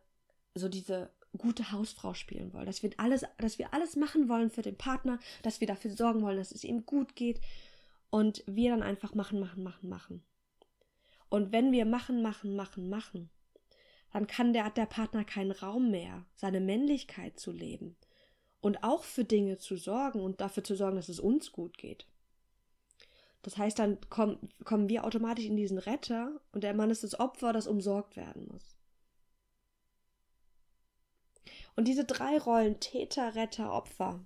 so 0.55 0.67
diese 0.67 1.11
gute 1.37 1.71
Hausfrau 1.71 2.15
spielen 2.15 2.53
wollen. 2.53 2.65
Dass 2.65 2.81
wir 2.81 2.89
alles, 2.97 3.23
dass 3.37 3.59
wir 3.59 3.71
alles 3.73 3.95
machen 3.95 4.29
wollen 4.29 4.49
für 4.49 4.63
den 4.63 4.77
Partner, 4.77 5.19
dass 5.43 5.61
wir 5.61 5.67
dafür 5.67 5.91
sorgen 5.91 6.23
wollen, 6.23 6.37
dass 6.37 6.51
es 6.51 6.63
ihm 6.63 6.87
gut 6.87 7.15
geht. 7.15 7.39
Und 8.09 8.43
wir 8.47 8.71
dann 8.71 8.81
einfach 8.81 9.13
machen, 9.13 9.39
machen, 9.39 9.61
machen, 9.61 9.89
machen. 9.89 10.23
Und 11.29 11.51
wenn 11.51 11.71
wir 11.71 11.85
machen, 11.85 12.23
machen, 12.23 12.55
machen, 12.55 12.89
machen, 12.89 13.29
dann 14.11 14.27
kann 14.27 14.53
der, 14.53 14.65
hat 14.65 14.77
der 14.77 14.85
Partner 14.85 15.23
keinen 15.23 15.51
Raum 15.51 15.91
mehr, 15.91 16.25
seine 16.35 16.59
Männlichkeit 16.59 17.39
zu 17.39 17.51
leben. 17.51 17.95
Und 18.59 18.83
auch 18.83 19.03
für 19.03 19.23
Dinge 19.23 19.57
zu 19.57 19.77
sorgen 19.77 20.21
und 20.21 20.41
dafür 20.41 20.63
zu 20.63 20.75
sorgen, 20.75 20.95
dass 20.95 21.09
es 21.09 21.19
uns 21.19 21.51
gut 21.51 21.77
geht. 21.77 22.07
Das 23.43 23.57
heißt, 23.57 23.79
dann 23.79 23.97
komm, 24.09 24.39
kommen 24.65 24.89
wir 24.89 25.05
automatisch 25.05 25.45
in 25.45 25.55
diesen 25.55 25.77
Retter 25.77 26.41
und 26.51 26.63
der 26.63 26.73
Mann 26.73 26.89
ist 26.89 27.03
das 27.03 27.19
Opfer, 27.19 27.53
das 27.53 27.67
umsorgt 27.67 28.17
werden 28.17 28.47
muss. 28.51 28.75
Und 31.75 31.87
diese 31.87 32.05
drei 32.05 32.39
Rollen, 32.39 32.79
Täter, 32.79 33.35
Retter, 33.35 33.71
Opfer, 33.71 34.25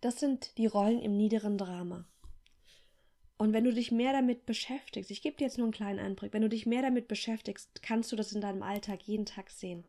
das 0.00 0.18
sind 0.18 0.58
die 0.58 0.66
Rollen 0.66 1.00
im 1.00 1.16
niederen 1.16 1.56
Drama. 1.56 2.04
Und 3.38 3.52
wenn 3.52 3.64
du 3.64 3.72
dich 3.72 3.90
mehr 3.90 4.12
damit 4.12 4.46
beschäftigst, 4.46 5.10
ich 5.10 5.22
gebe 5.22 5.36
dir 5.36 5.44
jetzt 5.44 5.58
nur 5.58 5.66
einen 5.66 5.72
kleinen 5.72 5.98
Einblick, 5.98 6.32
wenn 6.32 6.42
du 6.42 6.48
dich 6.48 6.66
mehr 6.66 6.82
damit 6.82 7.08
beschäftigst, 7.08 7.82
kannst 7.82 8.12
du 8.12 8.16
das 8.16 8.32
in 8.32 8.40
deinem 8.40 8.62
Alltag 8.62 9.02
jeden 9.02 9.26
Tag 9.26 9.50
sehen. 9.50 9.84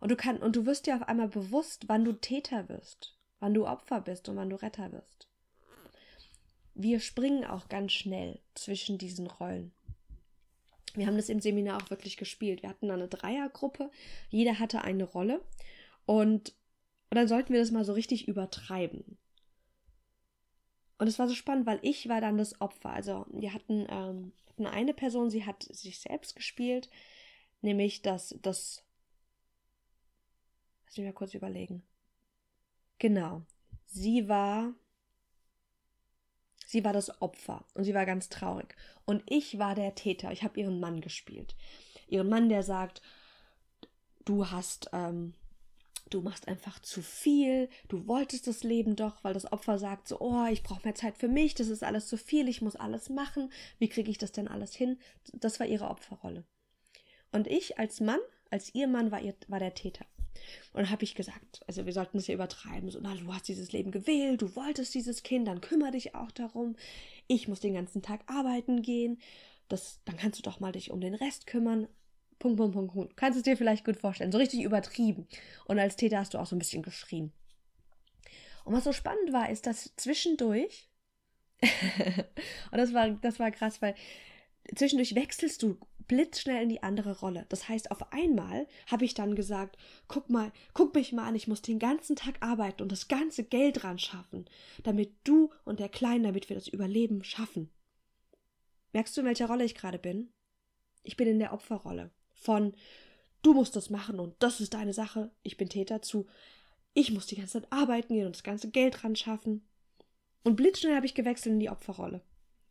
Und 0.00 0.10
du 0.10 0.16
kannst, 0.16 0.42
und 0.42 0.54
du 0.54 0.66
wirst 0.66 0.86
dir 0.86 0.96
auf 0.96 1.02
einmal 1.02 1.28
bewusst, 1.28 1.88
wann 1.88 2.04
du 2.04 2.12
Täter 2.12 2.68
wirst, 2.68 3.16
wann 3.40 3.54
du 3.54 3.66
Opfer 3.66 4.00
bist 4.00 4.28
und 4.28 4.36
wann 4.36 4.50
du 4.50 4.56
Retter 4.56 4.92
wirst 4.92 5.28
wir 6.78 7.00
springen 7.00 7.44
auch 7.44 7.68
ganz 7.68 7.92
schnell 7.92 8.38
zwischen 8.54 8.98
diesen 8.98 9.26
Rollen. 9.26 9.72
Wir 10.94 11.06
haben 11.06 11.16
das 11.16 11.28
im 11.28 11.40
Seminar 11.40 11.82
auch 11.82 11.90
wirklich 11.90 12.16
gespielt. 12.16 12.62
Wir 12.62 12.70
hatten 12.70 12.90
eine 12.90 13.08
Dreiergruppe, 13.08 13.90
jeder 14.30 14.58
hatte 14.60 14.82
eine 14.82 15.04
Rolle 15.04 15.42
und, 16.06 16.54
und 17.10 17.16
dann 17.16 17.28
sollten 17.28 17.52
wir 17.52 17.60
das 17.60 17.72
mal 17.72 17.84
so 17.84 17.92
richtig 17.92 18.28
übertreiben. 18.28 19.18
Und 20.98 21.06
es 21.06 21.18
war 21.18 21.28
so 21.28 21.34
spannend, 21.34 21.66
weil 21.66 21.78
ich 21.82 22.08
war 22.08 22.20
dann 22.20 22.38
das 22.38 22.60
Opfer. 22.60 22.90
Also 22.90 23.26
wir 23.30 23.54
hatten, 23.54 23.86
ähm, 23.88 24.32
hatten 24.48 24.66
eine 24.66 24.94
Person, 24.94 25.30
sie 25.30 25.46
hat 25.46 25.62
sich 25.62 26.00
selbst 26.00 26.34
gespielt, 26.34 26.90
nämlich 27.62 28.02
das, 28.02 28.36
das, 28.42 28.84
lass 30.86 30.96
mich 30.96 31.06
mal 31.06 31.12
kurz 31.12 31.34
überlegen. 31.34 31.82
Genau. 32.98 33.42
Sie 33.86 34.28
war 34.28 34.74
Sie 36.68 36.84
war 36.84 36.92
das 36.92 37.22
Opfer 37.22 37.64
und 37.72 37.84
sie 37.84 37.94
war 37.94 38.04
ganz 38.04 38.28
traurig. 38.28 38.76
Und 39.06 39.22
ich 39.24 39.58
war 39.58 39.74
der 39.74 39.94
Täter. 39.94 40.32
Ich 40.32 40.42
habe 40.42 40.60
ihren 40.60 40.80
Mann 40.80 41.00
gespielt. 41.00 41.56
Ihren 42.08 42.28
Mann, 42.28 42.50
der 42.50 42.62
sagt, 42.62 43.00
du 44.26 44.50
hast, 44.50 44.90
ähm, 44.92 45.32
du 46.10 46.20
machst 46.20 46.48
einfach 46.48 46.78
zu 46.80 47.02
viel, 47.02 47.68
du 47.88 48.06
wolltest 48.06 48.46
das 48.46 48.62
Leben 48.62 48.96
doch, 48.96 49.22
weil 49.24 49.34
das 49.34 49.50
Opfer 49.52 49.78
sagt 49.78 50.08
so, 50.08 50.20
oh, 50.20 50.46
ich 50.50 50.62
brauche 50.62 50.84
mehr 50.84 50.94
Zeit 50.94 51.16
für 51.16 51.28
mich, 51.28 51.54
das 51.54 51.68
ist 51.68 51.84
alles 51.84 52.06
zu 52.08 52.16
viel, 52.16 52.48
ich 52.48 52.62
muss 52.62 52.76
alles 52.76 53.08
machen, 53.08 53.52
wie 53.78 53.88
kriege 53.88 54.10
ich 54.10 54.18
das 54.18 54.32
denn 54.32 54.48
alles 54.48 54.74
hin? 54.74 54.98
Das 55.32 55.60
war 55.60 55.66
ihre 55.66 55.88
Opferrolle. 55.88 56.44
Und 57.32 57.46
ich 57.46 57.78
als 57.78 58.00
Mann, 58.00 58.20
als 58.50 58.74
ihr 58.74 58.88
Mann 58.88 59.10
war, 59.10 59.20
ihr, 59.20 59.34
war 59.48 59.58
der 59.58 59.74
Täter. 59.74 60.06
Und 60.72 60.90
habe 60.90 61.04
ich 61.04 61.14
gesagt, 61.14 61.62
also 61.66 61.84
wir 61.84 61.92
sollten 61.92 62.18
es 62.18 62.28
ja 62.28 62.34
übertreiben. 62.34 62.90
So, 62.90 63.00
na, 63.02 63.14
du 63.14 63.32
hast 63.34 63.48
dieses 63.48 63.72
Leben 63.72 63.90
gewählt, 63.90 64.40
du 64.40 64.54
wolltest 64.54 64.94
dieses 64.94 65.22
Kind, 65.22 65.48
dann 65.48 65.60
kümmere 65.60 65.90
dich 65.90 66.14
auch 66.14 66.30
darum. 66.30 66.76
Ich 67.26 67.48
muss 67.48 67.60
den 67.60 67.74
ganzen 67.74 68.02
Tag 68.02 68.20
arbeiten 68.26 68.82
gehen. 68.82 69.20
Das, 69.68 70.00
dann 70.04 70.16
kannst 70.16 70.38
du 70.38 70.42
doch 70.42 70.60
mal 70.60 70.72
dich 70.72 70.90
um 70.90 71.00
den 71.00 71.14
Rest 71.14 71.46
kümmern. 71.46 71.88
Punkt, 72.38 72.56
Punkt, 72.56 72.74
Punkt, 72.74 72.92
Punkt. 72.92 73.16
Kannst 73.16 73.36
du 73.36 73.40
es 73.40 73.44
dir 73.44 73.56
vielleicht 73.56 73.84
gut 73.84 73.96
vorstellen. 73.96 74.32
So 74.32 74.38
richtig 74.38 74.62
übertrieben. 74.62 75.26
Und 75.66 75.78
als 75.78 75.96
Täter 75.96 76.18
hast 76.18 76.34
du 76.34 76.38
auch 76.38 76.46
so 76.46 76.56
ein 76.56 76.60
bisschen 76.60 76.82
geschrien. 76.82 77.32
Und 78.64 78.74
was 78.74 78.84
so 78.84 78.92
spannend 78.92 79.32
war, 79.32 79.50
ist, 79.50 79.66
dass 79.66 79.94
zwischendurch, 79.96 80.88
und 81.62 82.78
das 82.78 82.92
war, 82.92 83.10
das 83.10 83.38
war 83.38 83.50
krass, 83.50 83.82
weil 83.82 83.94
zwischendurch 84.74 85.14
wechselst 85.14 85.62
du 85.62 85.78
blitzschnell 86.06 86.62
in 86.62 86.68
die 86.68 86.82
andere 86.82 87.18
Rolle. 87.18 87.46
Das 87.48 87.68
heißt, 87.68 87.90
auf 87.90 88.12
einmal 88.12 88.66
habe 88.86 89.04
ich 89.04 89.14
dann 89.14 89.34
gesagt, 89.34 89.76
guck 90.08 90.30
mal, 90.30 90.52
guck 90.74 90.94
mich 90.94 91.12
mal 91.12 91.26
an, 91.26 91.34
ich 91.34 91.48
muss 91.48 91.62
den 91.62 91.78
ganzen 91.78 92.16
Tag 92.16 92.36
arbeiten 92.40 92.82
und 92.82 92.90
das 92.90 93.08
ganze 93.08 93.44
Geld 93.44 93.84
ran 93.84 93.98
schaffen, 93.98 94.46
damit 94.82 95.14
du 95.24 95.50
und 95.64 95.80
der 95.80 95.88
Kleine, 95.88 96.24
damit 96.24 96.48
wir 96.48 96.56
das 96.56 96.68
Überleben 96.68 97.24
schaffen. 97.24 97.70
Merkst 98.92 99.16
du, 99.16 99.20
in 99.20 99.26
welcher 99.26 99.46
Rolle 99.46 99.64
ich 99.64 99.74
gerade 99.74 99.98
bin? 99.98 100.32
Ich 101.02 101.16
bin 101.16 101.28
in 101.28 101.38
der 101.38 101.52
Opferrolle. 101.52 102.10
Von 102.38 102.74
du 103.42 103.54
musst 103.54 103.76
das 103.76 103.90
machen 103.90 104.20
und 104.20 104.34
das 104.38 104.60
ist 104.60 104.74
deine 104.74 104.92
Sache, 104.92 105.30
ich 105.42 105.56
bin 105.56 105.68
Täter 105.68 106.02
zu 106.02 106.26
ich 106.98 107.12
muss 107.12 107.26
die 107.26 107.36
ganze 107.36 107.60
Zeit 107.60 107.72
arbeiten 107.72 108.12
gehen 108.12 108.26
und 108.26 108.34
das 108.34 108.42
ganze 108.42 108.70
Geld 108.70 109.04
ran 109.04 109.14
schaffen. 109.14 109.64
Und 110.42 110.56
blitzschnell 110.56 110.96
habe 110.96 111.06
ich 111.06 111.14
gewechselt 111.14 111.52
in 111.52 111.60
die 111.60 111.70
Opferrolle. 111.70 112.22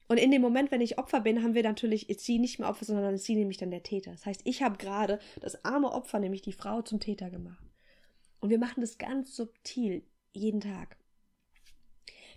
Und 0.10 0.18
in 0.18 0.32
dem 0.32 0.42
Moment, 0.42 0.70
wenn 0.70 0.82
ich 0.82 0.98
Opfer 0.98 1.22
bin, 1.22 1.44
haben 1.44 1.54
wir 1.54 1.64
natürlich, 1.64 2.10
ist 2.10 2.22
sie 2.22 2.38
nicht 2.38 2.60
mehr 2.60 2.70
Opfer, 2.70 2.86
sondern 2.86 3.16
ist 3.16 3.26
sie 3.26 3.36
nämlich 3.36 3.58
dann 3.58 3.72
der 3.72 3.84
Täter. 3.84 4.12
Das 4.12 4.26
heißt, 4.26 4.42
ich 4.44 4.64
habe 4.64 4.78
gerade 4.78 5.20
das 5.40 5.64
arme 5.64 5.92
Opfer, 5.92 6.20
nämlich 6.20 6.42
die 6.42 6.52
Frau, 6.52 6.82
zum 6.82 7.00
Täter 7.00 7.30
gemacht. 7.30 7.64
Und 8.40 8.50
wir 8.50 8.60
machen 8.60 8.82
das 8.82 8.98
ganz 8.98 9.36
subtil, 9.36 10.04
jeden 10.34 10.60
Tag. 10.60 10.98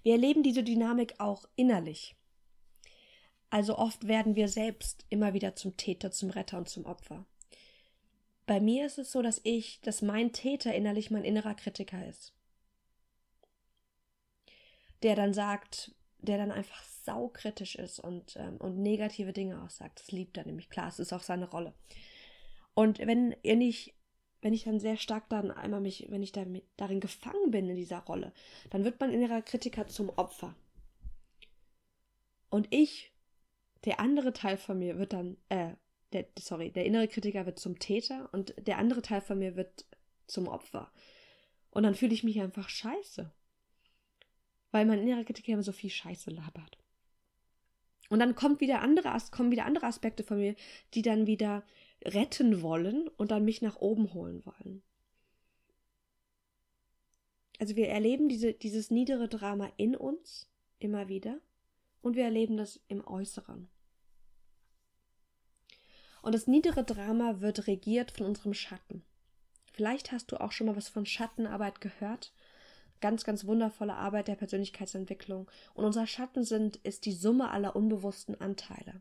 Wir 0.02 0.12
erleben 0.12 0.42
diese 0.42 0.62
Dynamik 0.62 1.14
auch 1.18 1.44
innerlich. 1.56 2.16
Also 3.50 3.76
oft 3.76 4.06
werden 4.06 4.36
wir 4.36 4.48
selbst 4.48 5.04
immer 5.08 5.34
wieder 5.34 5.56
zum 5.56 5.76
Täter, 5.76 6.12
zum 6.12 6.30
Retter 6.30 6.56
und 6.58 6.68
zum 6.68 6.86
Opfer. 6.86 7.26
bei 8.46 8.58
mir 8.60 8.84
ist 8.86 8.98
es 8.98 9.12
so, 9.12 9.22
dass 9.22 9.40
ich, 9.44 9.80
dass 9.82 10.02
mein 10.02 10.32
Täter 10.32 10.74
innerlich 10.74 11.12
mein 11.12 11.22
innerer 11.22 11.54
Kritiker 11.54 12.04
ist. 12.08 12.34
Der 15.04 15.14
dann 15.14 15.32
sagt, 15.32 15.94
der 16.18 16.36
dann 16.36 16.50
einfach 16.50 16.82
saukritisch 16.82 17.76
ist 17.76 18.00
und, 18.00 18.36
ähm, 18.36 18.56
und 18.56 18.78
negative 18.78 19.32
Dinge 19.32 19.62
aussagt. 19.62 20.00
Das 20.00 20.10
liebt 20.10 20.36
er 20.36 20.46
nämlich. 20.46 20.68
Klar, 20.68 20.88
es 20.88 20.98
ist 20.98 21.12
auch 21.12 21.22
seine 21.22 21.48
Rolle. 21.48 21.74
Und 22.74 22.98
wenn 22.98 23.36
ihr 23.42 23.54
nicht, 23.54 23.94
wenn 24.42 24.52
ich 24.52 24.64
dann 24.64 24.80
sehr 24.80 24.96
stark 24.96 25.28
dann 25.28 25.52
einmal 25.52 25.80
mich, 25.80 26.06
wenn 26.10 26.22
ich 26.22 26.32
damit, 26.32 26.64
darin 26.76 26.98
gefangen 26.98 27.50
bin 27.50 27.68
in 27.68 27.76
dieser 27.76 28.00
Rolle, 28.00 28.32
dann 28.70 28.84
wird 28.84 28.98
mein 29.00 29.12
innerer 29.12 29.42
Kritiker 29.42 29.86
zum 29.86 30.08
Opfer. 30.10 30.56
Und 32.48 32.66
ich, 32.70 33.12
der 33.84 34.00
andere 34.00 34.32
Teil 34.32 34.56
von 34.56 34.78
mir 34.78 34.98
wird 34.98 35.12
dann, 35.12 35.36
äh, 35.48 35.74
der, 36.12 36.26
sorry, 36.38 36.70
der 36.70 36.84
innere 36.84 37.08
Kritiker 37.08 37.46
wird 37.46 37.58
zum 37.58 37.78
Täter 37.78 38.28
und 38.32 38.54
der 38.66 38.78
andere 38.78 39.02
Teil 39.02 39.20
von 39.20 39.38
mir 39.38 39.56
wird 39.56 39.86
zum 40.26 40.48
Opfer. 40.48 40.92
Und 41.70 41.84
dann 41.84 41.94
fühle 41.94 42.14
ich 42.14 42.24
mich 42.24 42.40
einfach 42.40 42.68
scheiße. 42.68 43.32
Weil 44.72 44.86
mein 44.86 45.00
innerer 45.00 45.24
Kritiker 45.24 45.52
immer 45.52 45.62
so 45.62 45.72
viel 45.72 45.90
Scheiße 45.90 46.30
labert. 46.30 46.78
Und 48.08 48.18
dann 48.18 48.34
kommt 48.34 48.60
wieder 48.60 48.82
andere, 48.82 49.16
kommen 49.30 49.52
wieder 49.52 49.66
andere 49.66 49.86
Aspekte 49.86 50.24
von 50.24 50.38
mir, 50.38 50.56
die 50.94 51.02
dann 51.02 51.26
wieder 51.26 51.64
retten 52.04 52.60
wollen 52.62 53.08
und 53.08 53.30
dann 53.30 53.44
mich 53.44 53.62
nach 53.62 53.76
oben 53.76 54.14
holen 54.14 54.44
wollen. 54.44 54.82
Also 57.60 57.76
wir 57.76 57.88
erleben 57.88 58.28
diese, 58.28 58.52
dieses 58.52 58.90
niedere 58.90 59.28
Drama 59.28 59.70
in 59.76 59.94
uns 59.94 60.48
immer 60.78 61.08
wieder 61.08 61.40
und 62.02 62.16
wir 62.16 62.24
erleben 62.24 62.56
das 62.56 62.80
im 62.88 63.06
Äußeren. 63.06 63.68
Und 66.22 66.34
das 66.34 66.46
niedere 66.46 66.84
Drama 66.84 67.40
wird 67.40 67.66
regiert 67.66 68.10
von 68.10 68.26
unserem 68.26 68.54
Schatten. 68.54 69.02
Vielleicht 69.72 70.12
hast 70.12 70.32
du 70.32 70.40
auch 70.40 70.52
schon 70.52 70.66
mal 70.66 70.76
was 70.76 70.88
von 70.88 71.06
Schattenarbeit 71.06 71.80
gehört. 71.80 72.32
Ganz, 73.00 73.24
ganz 73.24 73.46
wundervolle 73.46 73.94
Arbeit 73.94 74.28
der 74.28 74.34
Persönlichkeitsentwicklung. 74.34 75.50
Und 75.72 75.84
unser 75.84 76.06
Schatten 76.06 76.44
sind, 76.44 76.76
ist 76.76 77.06
die 77.06 77.12
Summe 77.12 77.50
aller 77.50 77.74
unbewussten 77.74 78.38
Anteile. 78.38 79.00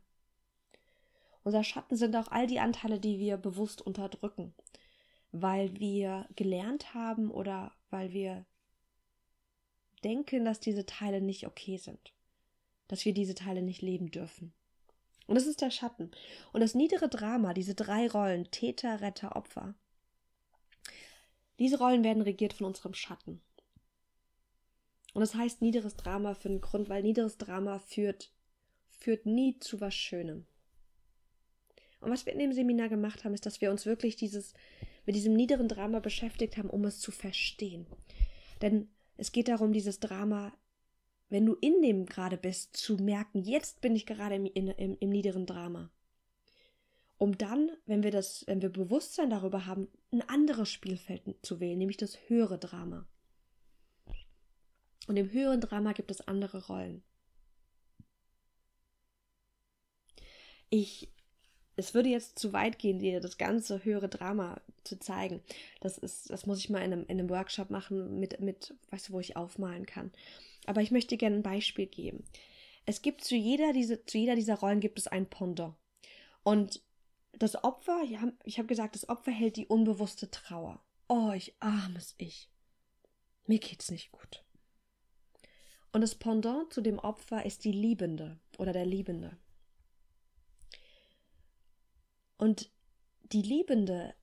Unser 1.43 1.63
Schatten 1.63 1.97
sind 1.97 2.15
auch 2.15 2.29
all 2.29 2.47
die 2.47 2.59
Anteile, 2.59 2.99
die 2.99 3.19
wir 3.19 3.38
bewusst 3.38 3.81
unterdrücken, 3.81 4.53
weil 5.31 5.77
wir 5.79 6.27
gelernt 6.35 6.93
haben 6.93 7.31
oder 7.31 7.73
weil 7.89 8.13
wir 8.13 8.45
denken, 10.03 10.45
dass 10.45 10.59
diese 10.59 10.85
Teile 10.85 11.21
nicht 11.21 11.45
okay 11.45 11.77
sind, 11.77 12.13
dass 12.89 13.06
wir 13.06 13.13
diese 13.13 13.36
Teile 13.36 13.62
nicht 13.62 13.82
leben 13.82 14.12
dürfen. 14.12 14.52
Und 15.28 15.36
das 15.36 15.45
ist 15.45 15.62
der 15.62 15.71
Schatten. 15.71 16.12
Und 16.52 16.60
das 16.60 16.75
niedere 16.75 17.08
Drama, 17.08 17.54
diese 17.54 17.75
drei 17.75 18.10
Rollen, 18.10 18.52
Täter, 18.52 18.99
Retter, 18.99 19.38
Opfer, 19.38 19.75
diese 21.60 21.78
Rollen 21.78 22.04
werden 22.04 22.23
regiert 22.23 22.54
von 22.54 22.65
unserem 22.65 22.93
Schatten. 22.93 23.41
Und 25.13 25.21
das 25.21 25.36
heißt 25.36 25.62
niederes 25.62 25.95
Drama 25.95 26.34
für 26.34 26.49
einen 26.49 26.62
Grund, 26.62 26.89
weil 26.89 27.04
niederes 27.04 27.38
Drama 27.38 27.80
führt, 27.80 28.32
führt 28.89 29.25
nie 29.25 29.60
zu 29.60 29.80
was 29.80 29.93
Schönem. 29.93 30.45
Und 31.99 32.12
was 32.12 32.25
wir 32.25 32.34
in 32.34 32.39
dem 32.39 32.54
Seminar 32.54 32.89
gemacht 32.89 33.23
haben, 33.23 33.34
ist, 33.34 33.45
dass 33.45 33.62
wir 33.62 33.71
uns 33.71 33.86
wirklich 33.86 34.15
dieses, 34.15 34.54
mit 35.06 35.15
diesem 35.15 35.34
niederen 35.34 35.67
Drama 35.67 35.99
beschäftigt 35.99 36.58
haben, 36.58 36.69
um 36.69 36.86
es 36.86 36.99
zu 36.99 37.12
verstehen. 37.12 37.86
Denn 38.62 38.89
es 39.17 39.32
geht 39.32 39.49
darum, 39.49 39.73
dieses 39.73 39.99
Drama 39.99 40.54
wenn 41.30 41.46
du 41.46 41.56
in 41.56 41.82
dem 41.82 42.06
gerade 42.06 42.38
bist, 42.38 42.76
zu 42.76 42.98
merken, 42.98 43.44
jetzt 43.44 43.82
bin 43.82 43.96
ich 43.96 44.06
gerade 44.06 44.36
im, 44.36 44.46
in, 44.46 44.68
im, 44.68 44.98
im 45.00 45.10
niederen 45.10 45.46
Drama. 45.46 45.92
Um 47.18 47.38
dann, 47.38 47.70
wenn 47.86 48.04
wir 48.04 48.12
das, 48.12 48.46
wenn 48.48 48.62
wir 48.62 48.70
Bewusstsein 48.70 49.30
darüber 49.30 49.65
haben, 49.65 49.88
ein 50.12 50.22
anderes 50.28 50.70
Spielfeld 50.70 51.24
zu 51.42 51.60
wählen, 51.60 51.78
nämlich 51.78 51.98
das 51.98 52.18
höhere 52.28 52.58
Drama. 52.58 53.06
Und 55.08 55.18
im 55.18 55.32
höheren 55.32 55.62
Drama 55.62 55.94
gibt 55.94 56.12
es 56.12 56.22
andere 56.22 56.68
Rollen. 56.68 57.04
Ich, 60.70 61.12
es 61.80 61.94
würde 61.94 62.10
jetzt 62.10 62.38
zu 62.38 62.52
weit 62.52 62.78
gehen, 62.78 63.00
dir 63.00 63.22
das 63.22 63.38
ganze 63.38 63.84
höhere 63.86 64.10
Drama 64.10 64.60
zu 64.84 65.00
zeigen. 65.00 65.42
Das 65.80 65.98
ist, 65.98 66.30
das 66.30 66.46
muss 66.46 66.60
ich 66.60 66.70
mal 66.70 66.80
in 66.80 66.92
einem, 66.92 67.04
in 67.04 67.20
einem 67.20 67.30
Workshop 67.30 67.70
machen 67.70 68.20
mit, 68.20 68.42
mit, 68.42 68.76
weißt 68.92 69.10
du, 69.10 69.13
wo 69.13 69.20
ich 69.22 69.38
aufmalen 69.38 69.86
kann. 69.86 70.12
Aber 70.65 70.82
ich 70.82 70.92
möchte 70.92 71.15
gerne 71.15 71.38
ein 71.38 71.44
Beispiel 71.44 71.88
geben. 71.88 72.26
Es 72.86 73.02
gibt 73.02 73.24
zu 73.24 73.36
jeder, 73.36 73.72
diese, 73.72 74.06
zu 74.06 74.18
jeder 74.18 74.36
dieser 74.36 74.56
Rollen 74.56 74.82
gibt 74.82 75.00
es 75.00 75.08
ein 75.08 75.30
Pendant. 75.30 75.76
Und 76.44 76.82
das 77.34 77.63
Opfer, 77.63 78.02
ich 78.44 78.58
habe 78.58 78.68
gesagt, 78.68 78.96
das 78.96 79.08
Opfer 79.08 79.32
hält 79.32 79.56
die 79.56 79.68
unbewusste 79.68 80.30
Trauer. 80.30 80.84
Oh, 81.08 81.32
ich 81.32 81.56
armes 81.60 82.13
Ich. 82.18 82.50
Mir 83.48 83.60
geht's 83.60 83.89
nicht 83.89 84.12
gut. 84.12 84.44
Und 85.94 86.02
das 86.02 86.15
Pendant 86.15 86.74
zu 86.74 86.82
dem 86.82 87.00
Opfer 87.00 87.46
ist 87.46 87.63
die 87.63 87.72
Liebende 87.72 88.38
oder 88.58 88.74
der 88.74 88.86
Liebende. 88.86 89.38
Und 92.39 92.71
die 93.34 93.41
Liebende, 93.41 94.15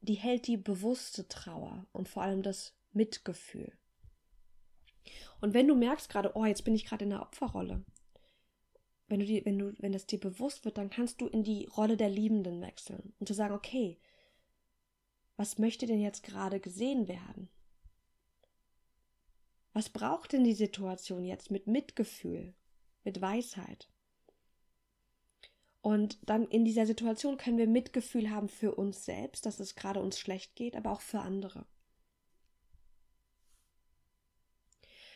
die 0.00 0.14
hält 0.14 0.46
die 0.46 0.56
bewusste 0.56 1.26
Trauer 1.26 1.84
und 1.92 2.08
vor 2.08 2.22
allem 2.22 2.42
das 2.42 2.74
Mitgefühl. 2.92 3.72
Und 5.40 5.52
wenn 5.52 5.66
du 5.66 5.74
merkst 5.74 6.08
gerade, 6.08 6.36
oh, 6.36 6.44
jetzt 6.44 6.64
bin 6.64 6.76
ich 6.76 6.86
gerade 6.86 7.04
in 7.04 7.10
der 7.10 7.22
Opferrolle, 7.22 7.84
wenn 9.08 9.18
du 9.18 9.26
die, 9.26 9.44
wenn 9.44 9.58
du, 9.58 9.74
wenn 9.80 9.90
das 9.90 10.06
dir 10.06 10.20
bewusst 10.20 10.64
wird, 10.64 10.78
dann 10.78 10.90
kannst 10.90 11.20
du 11.20 11.26
in 11.26 11.42
die 11.42 11.66
Rolle 11.66 11.96
der 11.96 12.08
Liebenden 12.08 12.62
wechseln 12.62 13.12
und 13.18 13.26
zu 13.26 13.34
sagen, 13.34 13.54
okay, 13.54 13.98
was 15.36 15.58
möchte 15.58 15.86
denn 15.86 16.00
jetzt 16.00 16.22
gerade 16.22 16.60
gesehen 16.60 17.08
werden? 17.08 17.48
Was 19.72 19.88
braucht 19.88 20.34
denn 20.34 20.44
die 20.44 20.54
Situation 20.54 21.24
jetzt 21.24 21.50
mit 21.50 21.66
Mitgefühl, 21.66 22.54
mit 23.02 23.20
Weisheit? 23.20 23.88
Und 25.82 26.18
dann 26.28 26.46
in 26.48 26.64
dieser 26.64 26.86
Situation 26.86 27.38
können 27.38 27.58
wir 27.58 27.66
Mitgefühl 27.66 28.30
haben 28.30 28.48
für 28.48 28.74
uns 28.74 29.04
selbst, 29.04 29.46
dass 29.46 29.60
es 29.60 29.74
gerade 29.74 30.00
uns 30.00 30.18
schlecht 30.18 30.54
geht, 30.54 30.76
aber 30.76 30.90
auch 30.92 31.00
für 31.00 31.20
andere. 31.20 31.64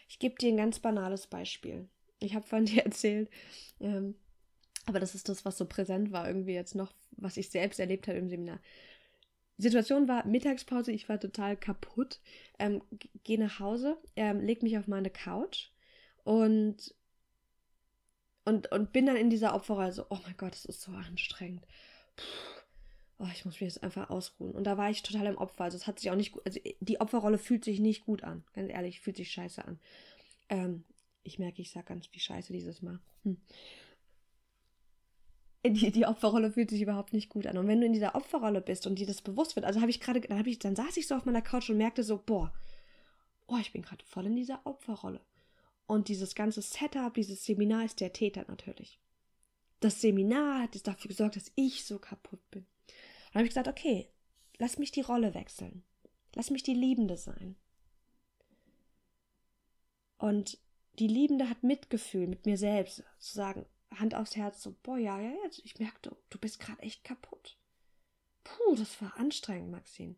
Ich 0.08 0.18
gebe 0.18 0.36
dir 0.36 0.48
ein 0.48 0.56
ganz 0.56 0.78
banales 0.78 1.26
Beispiel. 1.26 1.88
Ich 2.20 2.34
habe 2.34 2.46
von 2.46 2.64
dir 2.66 2.84
erzählt, 2.84 3.28
ähm, 3.80 4.14
aber 4.86 5.00
das 5.00 5.14
ist 5.14 5.28
das, 5.28 5.44
was 5.44 5.58
so 5.58 5.66
präsent 5.66 6.12
war, 6.12 6.26
irgendwie 6.26 6.54
jetzt 6.54 6.74
noch, 6.74 6.92
was 7.12 7.36
ich 7.36 7.50
selbst 7.50 7.80
erlebt 7.80 8.08
habe 8.08 8.18
im 8.18 8.28
Seminar. 8.28 8.60
Situation 9.56 10.08
war 10.08 10.26
Mittagspause, 10.26 10.92
ich 10.92 11.08
war 11.08 11.20
total 11.20 11.56
kaputt, 11.56 12.20
ähm, 12.58 12.82
gehe 13.22 13.38
nach 13.38 13.60
Hause, 13.60 13.96
ähm, 14.16 14.40
leg 14.40 14.62
mich 14.62 14.76
auf 14.78 14.88
meine 14.88 15.10
Couch 15.10 15.70
und, 16.24 16.94
und, 18.44 18.70
und 18.72 18.92
bin 18.92 19.06
dann 19.06 19.16
in 19.16 19.30
dieser 19.30 19.54
Opferrolle 19.54 19.92
so, 19.92 20.06
oh 20.10 20.18
mein 20.24 20.36
Gott, 20.36 20.52
das 20.52 20.64
ist 20.64 20.82
so 20.82 20.92
anstrengend. 20.92 21.66
Puh 22.16 22.24
oh, 23.18 23.28
ich 23.32 23.44
muss 23.44 23.54
mich 23.54 23.72
jetzt 23.72 23.82
einfach 23.82 24.10
ausruhen. 24.10 24.52
Und 24.52 24.64
da 24.64 24.76
war 24.76 24.90
ich 24.90 25.02
total 25.02 25.26
im 25.26 25.38
Opfer. 25.38 25.64
Also 25.64 25.76
es 25.76 25.86
hat 25.86 25.98
sich 25.98 26.10
auch 26.10 26.16
nicht 26.16 26.32
gut, 26.32 26.42
also 26.44 26.60
die 26.80 27.00
Opferrolle 27.00 27.38
fühlt 27.38 27.64
sich 27.64 27.80
nicht 27.80 28.04
gut 28.04 28.24
an. 28.24 28.44
Ganz 28.54 28.70
ehrlich, 28.70 29.00
fühlt 29.00 29.16
sich 29.16 29.30
scheiße 29.30 29.64
an. 29.64 29.78
Ähm, 30.48 30.84
ich 31.22 31.38
merke, 31.38 31.62
ich 31.62 31.70
sage 31.70 31.86
ganz 31.86 32.06
viel 32.06 32.20
Scheiße 32.20 32.52
dieses 32.52 32.82
Mal. 32.82 33.00
Hm. 33.24 33.38
Die, 35.66 35.90
die 35.90 36.04
Opferrolle 36.04 36.52
fühlt 36.52 36.68
sich 36.68 36.82
überhaupt 36.82 37.14
nicht 37.14 37.30
gut 37.30 37.46
an. 37.46 37.56
Und 37.56 37.66
wenn 37.66 37.80
du 37.80 37.86
in 37.86 37.94
dieser 37.94 38.14
Opferrolle 38.14 38.60
bist 38.60 38.86
und 38.86 38.98
dir 38.98 39.06
das 39.06 39.22
bewusst 39.22 39.56
wird, 39.56 39.64
also 39.64 39.80
habe 39.80 39.90
ich 39.90 39.98
gerade, 39.98 40.20
dann 40.20 40.38
habe 40.38 40.54
dann 40.58 40.76
saß 40.76 40.96
ich 40.98 41.06
so 41.06 41.14
auf 41.14 41.24
meiner 41.24 41.40
Couch 41.40 41.70
und 41.70 41.78
merkte 41.78 42.02
so, 42.02 42.18
boah, 42.18 42.52
oh, 43.46 43.56
ich 43.58 43.72
bin 43.72 43.80
gerade 43.80 44.04
voll 44.04 44.26
in 44.26 44.36
dieser 44.36 44.60
Opferrolle. 44.64 45.20
Und 45.86 46.08
dieses 46.08 46.34
ganze 46.34 46.62
Setup, 46.62 47.12
dieses 47.14 47.44
Seminar 47.44 47.84
ist 47.84 48.00
der 48.00 48.12
Täter 48.12 48.44
natürlich. 48.48 48.98
Das 49.80 50.00
Seminar 50.00 50.62
hat 50.62 50.74
es 50.74 50.82
dafür 50.82 51.08
gesorgt, 51.08 51.36
dass 51.36 51.52
ich 51.56 51.84
so 51.84 51.98
kaputt 51.98 52.40
bin. 52.50 52.66
Dann 52.86 53.40
habe 53.40 53.44
ich 53.44 53.50
gesagt, 53.50 53.68
okay, 53.68 54.08
lass 54.58 54.78
mich 54.78 54.92
die 54.92 55.02
Rolle 55.02 55.34
wechseln. 55.34 55.82
Lass 56.34 56.50
mich 56.50 56.62
die 56.62 56.74
Liebende 56.74 57.16
sein. 57.16 57.56
Und 60.16 60.58
die 60.98 61.08
Liebende 61.08 61.50
hat 61.50 61.62
Mitgefühl 61.62 62.26
mit 62.26 62.46
mir 62.46 62.56
selbst, 62.56 63.02
zu 63.18 63.34
sagen, 63.34 63.66
Hand 63.94 64.14
aufs 64.14 64.36
Herz, 64.36 64.62
so, 64.62 64.74
boah, 64.82 64.96
ja, 64.96 65.20
ja, 65.20 65.32
jetzt, 65.44 65.60
ich 65.64 65.78
merke, 65.78 66.16
du 66.30 66.38
bist 66.38 66.60
gerade 66.60 66.82
echt 66.82 67.04
kaputt. 67.04 67.58
Puh, 68.42 68.74
das 68.76 69.00
war 69.02 69.16
anstrengend, 69.18 69.70
Maxine. 69.70 70.16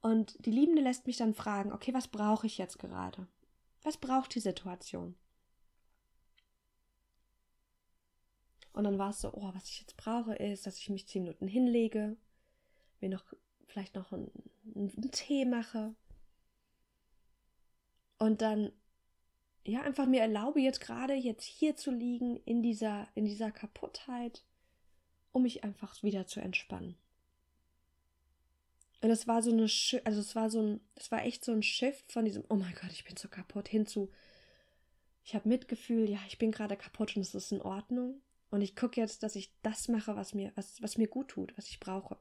Und 0.00 0.46
die 0.46 0.50
Liebende 0.50 0.82
lässt 0.82 1.06
mich 1.06 1.16
dann 1.16 1.34
fragen, 1.34 1.72
okay, 1.72 1.92
was 1.92 2.08
brauche 2.08 2.46
ich 2.46 2.58
jetzt 2.58 2.78
gerade? 2.78 3.26
Was 3.82 3.96
braucht 3.96 4.34
die 4.34 4.40
Situation? 4.40 5.16
Und 8.72 8.84
dann 8.84 8.98
war 8.98 9.10
es 9.10 9.20
so, 9.20 9.32
oh, 9.32 9.50
was 9.54 9.68
ich 9.68 9.80
jetzt 9.80 9.96
brauche, 9.96 10.34
ist, 10.34 10.66
dass 10.66 10.78
ich 10.78 10.88
mich 10.88 11.08
zehn 11.08 11.24
Minuten 11.24 11.48
hinlege, 11.48 12.16
mir 13.00 13.08
noch 13.08 13.24
vielleicht 13.66 13.94
noch 13.94 14.12
einen, 14.12 14.30
einen 14.74 15.10
Tee 15.10 15.44
mache 15.44 15.94
und 18.18 18.42
dann 18.42 18.72
ja 19.64 19.82
einfach 19.82 20.06
mir 20.06 20.20
erlaube 20.20 20.60
jetzt 20.60 20.80
gerade 20.80 21.14
jetzt 21.14 21.44
hier 21.44 21.76
zu 21.76 21.90
liegen 21.90 22.36
in 22.44 22.62
dieser 22.62 23.08
in 23.14 23.24
dieser 23.24 23.50
Kaputtheit, 23.50 24.44
um 25.32 25.42
mich 25.42 25.64
einfach 25.64 26.02
wieder 26.02 26.26
zu 26.26 26.40
entspannen. 26.40 26.96
Und 29.00 29.10
es 29.10 29.28
war 29.28 29.42
so 29.42 29.52
eine, 29.52 29.62
also 29.62 30.20
es 30.20 30.34
war 30.34 30.50
so 30.50 30.60
ein, 30.60 30.80
es 30.96 31.10
war 31.12 31.24
echt 31.24 31.44
so 31.44 31.52
ein 31.52 31.62
Shift 31.62 32.10
von 32.10 32.24
diesem, 32.24 32.44
oh 32.48 32.56
mein 32.56 32.74
Gott, 32.74 32.90
ich 32.90 33.04
bin 33.04 33.16
so 33.16 33.28
kaputt, 33.28 33.68
hin 33.68 33.86
zu, 33.86 34.10
ich 35.24 35.34
habe 35.34 35.48
Mitgefühl, 35.48 36.08
ja, 36.10 36.18
ich 36.26 36.38
bin 36.38 36.50
gerade 36.50 36.76
kaputt 36.76 37.14
und 37.16 37.22
es 37.22 37.34
ist 37.34 37.52
in 37.52 37.62
Ordnung. 37.62 38.20
Und 38.50 38.62
ich 38.62 38.74
gucke 38.74 39.00
jetzt, 39.00 39.22
dass 39.22 39.36
ich 39.36 39.52
das 39.62 39.88
mache, 39.88 40.16
was 40.16 40.34
mir, 40.34 40.52
was, 40.54 40.80
was 40.82 40.96
mir 40.96 41.06
gut 41.06 41.28
tut, 41.28 41.56
was 41.56 41.68
ich 41.68 41.80
brauche. 41.80 42.16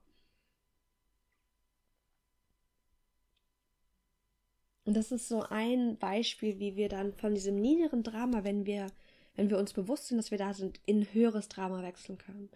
Und 4.84 4.96
das 4.96 5.12
ist 5.12 5.28
so 5.28 5.44
ein 5.44 5.98
Beispiel, 5.98 6.60
wie 6.60 6.76
wir 6.76 6.90
dann 6.90 7.14
von 7.14 7.34
diesem 7.34 7.56
niederen 7.56 8.04
Drama, 8.04 8.44
wenn 8.44 8.66
wir, 8.66 8.88
wenn 9.36 9.50
wir 9.50 9.58
uns 9.58 9.74
bewusst 9.74 10.08
sind, 10.08 10.18
dass 10.18 10.32
wir 10.32 10.38
da 10.38 10.54
sind, 10.54 10.80
in 10.86 11.14
höheres 11.14 11.50
Drama 11.50 11.82
wechseln 11.84 12.18
können. 12.18 12.50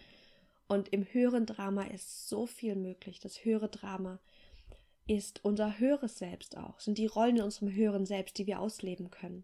Und 0.72 0.88
im 0.94 1.04
höheren 1.04 1.46
Drama 1.46 1.84
ist 1.84 2.30
so 2.30 2.46
viel 2.46 2.78
möglich. 2.78 3.20
Das 3.20 3.44
höhere 3.44 3.68
Drama 3.68 4.20
ist 5.06 5.44
unser 5.44 5.80
höheres 5.80 6.18
Selbst 6.18 6.56
auch, 6.56 6.80
sind 6.80 6.98
die 6.98 7.08
Rollen 7.08 7.36
in 7.36 7.44
unserem 7.44 7.74
höheren 7.74 8.06
Selbst, 8.06 8.38
die 8.38 8.48
wir 8.48 8.62
ausleben 8.62 9.12
können. 9.12 9.44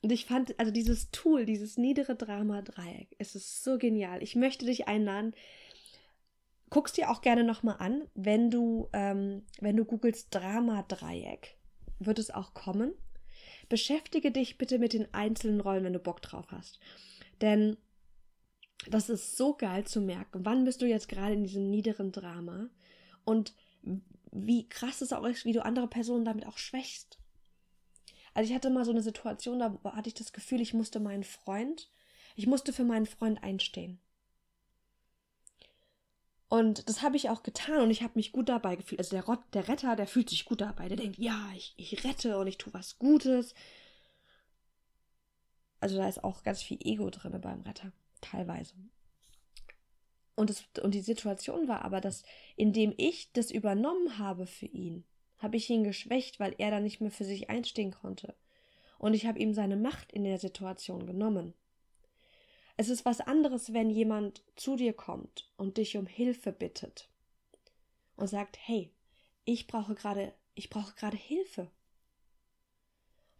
Und 0.00 0.10
ich 0.10 0.26
fand, 0.26 0.58
also 0.58 0.72
dieses 0.72 1.12
Tool, 1.12 1.46
dieses 1.46 1.76
niedere 1.76 2.16
Drama-Dreieck, 2.16 3.14
es 3.18 3.36
ist 3.36 3.62
so 3.62 3.78
genial. 3.78 4.20
Ich 4.24 4.34
möchte 4.34 4.66
dich 4.66 4.88
einladen, 4.88 5.36
guckst 6.68 6.96
dir 6.96 7.12
auch 7.12 7.20
gerne 7.20 7.44
nochmal 7.44 7.76
an, 7.78 8.08
wenn 8.16 8.50
du, 8.50 8.88
ähm, 8.92 9.46
wenn 9.60 9.76
du 9.76 9.84
googelst 9.84 10.34
Drama-Dreieck, 10.34 11.54
wird 12.00 12.18
es 12.18 12.32
auch 12.32 12.54
kommen. 12.54 12.90
Beschäftige 13.68 14.32
dich 14.32 14.58
bitte 14.58 14.80
mit 14.80 14.94
den 14.94 15.14
einzelnen 15.14 15.60
Rollen, 15.60 15.84
wenn 15.84 15.92
du 15.92 16.00
Bock 16.00 16.20
drauf 16.22 16.46
hast. 16.50 16.80
Denn 17.40 17.76
das 18.88 19.08
ist 19.08 19.36
so 19.36 19.54
geil 19.54 19.84
zu 19.84 20.00
merken, 20.00 20.44
wann 20.44 20.64
bist 20.64 20.82
du 20.82 20.86
jetzt 20.86 21.08
gerade 21.08 21.34
in 21.34 21.44
diesem 21.44 21.70
niederen 21.70 22.12
Drama 22.12 22.68
und 23.24 23.54
wie 24.32 24.68
krass 24.68 25.02
es 25.02 25.12
auch 25.12 25.24
ist, 25.24 25.44
wie 25.44 25.52
du 25.52 25.64
andere 25.64 25.88
Personen 25.88 26.24
damit 26.24 26.46
auch 26.46 26.58
schwächst. 26.58 27.18
Also 28.34 28.48
ich 28.48 28.54
hatte 28.54 28.70
mal 28.70 28.84
so 28.84 28.90
eine 28.90 29.02
Situation, 29.02 29.58
da 29.58 29.78
hatte 29.84 30.08
ich 30.08 30.14
das 30.14 30.32
Gefühl, 30.32 30.60
ich 30.60 30.72
musste 30.72 31.00
meinen 31.00 31.24
Freund, 31.24 31.90
ich 32.34 32.46
musste 32.46 32.72
für 32.72 32.84
meinen 32.84 33.06
Freund 33.06 33.42
einstehen. 33.42 34.00
Und 36.48 36.88
das 36.88 37.00
habe 37.00 37.16
ich 37.16 37.30
auch 37.30 37.42
getan 37.42 37.80
und 37.80 37.90
ich 37.90 38.02
habe 38.02 38.12
mich 38.16 38.30
gut 38.30 38.50
dabei 38.50 38.76
gefühlt. 38.76 39.00
Also 39.00 39.16
der, 39.16 39.24
Rott, 39.24 39.40
der 39.54 39.68
Retter, 39.68 39.96
der 39.96 40.06
fühlt 40.06 40.28
sich 40.28 40.44
gut 40.44 40.60
dabei. 40.60 40.86
Der 40.88 40.98
denkt, 40.98 41.18
ja, 41.18 41.50
ich, 41.56 41.72
ich 41.78 42.04
rette 42.04 42.36
und 42.38 42.46
ich 42.46 42.58
tue 42.58 42.74
was 42.74 42.98
Gutes. 42.98 43.54
Also 45.80 45.96
da 45.96 46.06
ist 46.06 46.22
auch 46.22 46.42
ganz 46.42 46.62
viel 46.62 46.78
Ego 46.84 47.08
drin 47.08 47.40
beim 47.40 47.62
Retter, 47.62 47.90
teilweise. 48.22 48.74
Und, 50.34 50.48
das, 50.48 50.64
und 50.82 50.94
die 50.94 51.02
Situation 51.02 51.68
war 51.68 51.84
aber, 51.84 52.00
dass 52.00 52.22
indem 52.56 52.94
ich 52.96 53.32
das 53.32 53.50
übernommen 53.50 54.18
habe 54.18 54.46
für 54.46 54.66
ihn, 54.66 55.04
habe 55.38 55.56
ich 55.56 55.68
ihn 55.68 55.84
geschwächt, 55.84 56.40
weil 56.40 56.54
er 56.58 56.70
dann 56.70 56.84
nicht 56.84 57.00
mehr 57.00 57.10
für 57.10 57.24
sich 57.24 57.50
einstehen 57.50 57.92
konnte. 57.92 58.34
Und 58.98 59.14
ich 59.14 59.26
habe 59.26 59.38
ihm 59.38 59.52
seine 59.52 59.76
Macht 59.76 60.12
in 60.12 60.24
der 60.24 60.38
Situation 60.38 61.06
genommen. 61.06 61.54
Es 62.76 62.88
ist 62.88 63.04
was 63.04 63.20
anderes, 63.20 63.72
wenn 63.72 63.90
jemand 63.90 64.42
zu 64.56 64.76
dir 64.76 64.94
kommt 64.94 65.52
und 65.56 65.76
dich 65.76 65.96
um 65.96 66.06
Hilfe 66.06 66.52
bittet 66.52 67.10
und 68.16 68.28
sagt, 68.28 68.56
hey, 68.60 68.90
ich 69.44 69.66
brauche 69.66 69.94
gerade, 69.94 70.32
ich 70.54 70.70
brauche 70.70 70.94
gerade 70.94 71.16
Hilfe. 71.16 71.70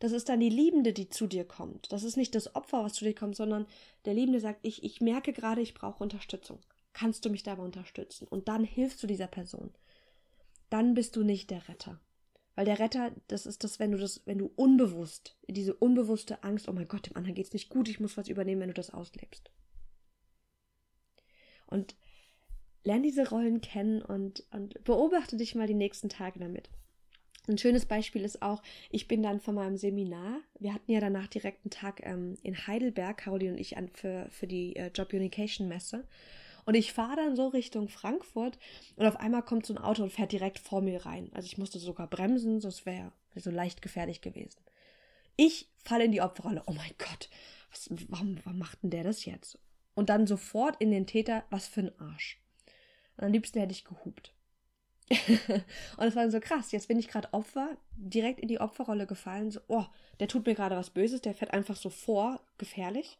Das 0.03 0.11
ist 0.11 0.29
dann 0.29 0.41
die 0.41 0.49
Liebende, 0.49 0.93
die 0.93 1.09
zu 1.09 1.29
dir 1.29 1.45
kommt. 1.45 1.93
Das 1.93 2.03
ist 2.03 2.17
nicht 2.17 2.35
das 2.35 2.57
Opfer, 2.57 2.83
was 2.83 2.95
zu 2.95 3.05
dir 3.05 3.15
kommt, 3.15 3.37
sondern 3.37 3.69
der 4.05 4.15
Liebende 4.15 4.41
sagt, 4.41 4.59
ich, 4.63 4.83
ich 4.83 5.01
merke 5.01 5.33
gerade, 5.33 5.61
ich 5.61 5.75
brauche 5.75 6.03
Unterstützung. 6.03 6.59
Kannst 6.93 7.25
du 7.25 7.31
mich 7.31 7.45
dabei 7.45 7.63
unterstützen? 7.63 8.27
Und 8.27 8.49
dann 8.49 8.65
hilfst 8.65 9.01
du 9.01 9.07
dieser 9.07 9.29
Person. 9.29 9.71
Dann 10.71 10.95
bist 10.95 11.15
du 11.15 11.23
nicht 11.23 11.51
der 11.51 11.69
Retter. 11.69 12.01
Weil 12.57 12.65
der 12.65 12.81
Retter, 12.81 13.13
das 13.29 13.47
ist 13.47 13.63
das, 13.63 13.79
wenn 13.79 13.93
du 13.93 13.99
das, 13.99 14.23
wenn 14.25 14.39
du 14.39 14.51
unbewusst, 14.57 15.37
diese 15.47 15.73
unbewusste 15.73 16.43
Angst, 16.43 16.69
oh 16.69 16.73
mein 16.73 16.89
Gott, 16.89 17.07
dem 17.07 17.15
anderen 17.17 17.37
geht's 17.37 17.53
nicht 17.53 17.69
gut, 17.69 17.89
ich 17.89 18.01
muss 18.01 18.17
was 18.17 18.27
übernehmen, 18.27 18.63
wenn 18.63 18.71
du 18.71 18.75
das 18.75 18.91
auslebst. 18.91 19.53
Und 21.69 21.95
lern 22.83 23.05
diese 23.05 23.29
Rollen 23.29 23.61
kennen 23.61 24.03
und, 24.03 24.45
und 24.51 24.83
beobachte 24.83 25.37
dich 25.37 25.55
mal 25.55 25.69
die 25.69 25.75
nächsten 25.75 26.09
Tage 26.09 26.41
damit. 26.41 26.71
Ein 27.49 27.59
schönes 27.59 27.87
Beispiel 27.87 28.23
ist 28.23 28.41
auch, 28.41 28.63
ich 28.91 29.09
bin 29.09 29.23
dann 29.23 29.41
von 29.41 29.57
meinem 29.57 29.77
Seminar, 29.77 30.41
wir 30.61 30.73
hatten 30.73 30.93
ja 30.93 31.01
danach 31.01 31.27
direkt 31.27 31.65
einen 31.65 31.71
Tag 31.71 32.01
ähm, 32.05 32.37
in 32.43 32.67
Heidelberg, 32.67 33.19
Caroline 33.19 33.53
und 33.53 33.59
ich, 33.59 33.77
an, 33.77 33.89
für, 33.89 34.29
für 34.31 34.47
die 34.47 34.77
äh, 34.77 34.91
Job 34.95 35.13
Unication 35.13 35.67
Messe. 35.67 36.07
Und 36.65 36.75
ich 36.75 36.93
fahre 36.93 37.17
dann 37.17 37.35
so 37.35 37.49
Richtung 37.49 37.89
Frankfurt 37.89 38.59
und 38.95 39.07
auf 39.07 39.17
einmal 39.17 39.43
kommt 39.43 39.67
so 39.67 39.75
ein 39.75 39.83
Auto 39.83 40.05
und 40.05 40.13
fährt 40.13 40.31
direkt 40.31 40.61
vor 40.61 40.81
mir 40.81 41.05
rein. 41.05 41.31
Also 41.33 41.47
ich 41.47 41.59
musste 41.59 41.81
sogar 41.81 42.07
bremsen, 42.07 42.61
sonst 42.61 42.87
wäre 42.87 43.13
wär 43.33 43.43
so 43.43 43.51
leicht 43.51 43.83
gefährlich 43.83 44.21
gewesen. 44.21 44.61
Ich 45.37 45.69
falle 45.83 46.05
in 46.05 46.13
die 46.13 46.21
Opferrolle. 46.21 46.63
Oh 46.67 46.73
mein 46.73 46.93
Gott, 46.99 47.29
was, 47.71 47.91
warum, 48.09 48.39
warum 48.45 48.59
macht 48.61 48.83
denn 48.85 48.91
der 48.91 49.03
das 49.03 49.25
jetzt? 49.25 49.59
Und 49.95 50.09
dann 50.09 50.29
sofort 50.29 50.81
in 50.81 50.93
den 50.93 51.09
Täter, 51.09 51.45
was 51.51 51.67
für 51.67 51.81
ein 51.81 51.99
Arsch. 51.99 52.41
Und 53.17 53.25
am 53.25 53.33
liebsten 53.33 53.59
hätte 53.59 53.73
ich 53.73 53.85
gehupt. 53.85 54.33
und 55.97 56.07
es 56.07 56.17
war 56.17 56.31
so 56.31 56.41
krass. 56.41 56.73
Jetzt 56.73 56.89
bin 56.89 56.99
ich 56.99 57.09
gerade 57.09 57.33
Opfer, 57.33 57.77
direkt 57.97 58.41
in 58.41 58.49
die 58.49 58.61
Opferrolle 58.61 59.07
gefallen. 59.07 59.51
So, 59.51 59.61
oh, 59.69 59.85
der 60.21 60.29
tut 60.29 60.47
mir 60.47 60.55
gerade 60.55 60.77
was 60.77 60.91
Böses, 60.91 61.21
der 61.21 61.35
fährt 61.35 61.53
einfach 61.53 61.77
so 61.77 61.91
vor, 61.91 62.41
gefährlich. 62.59 63.19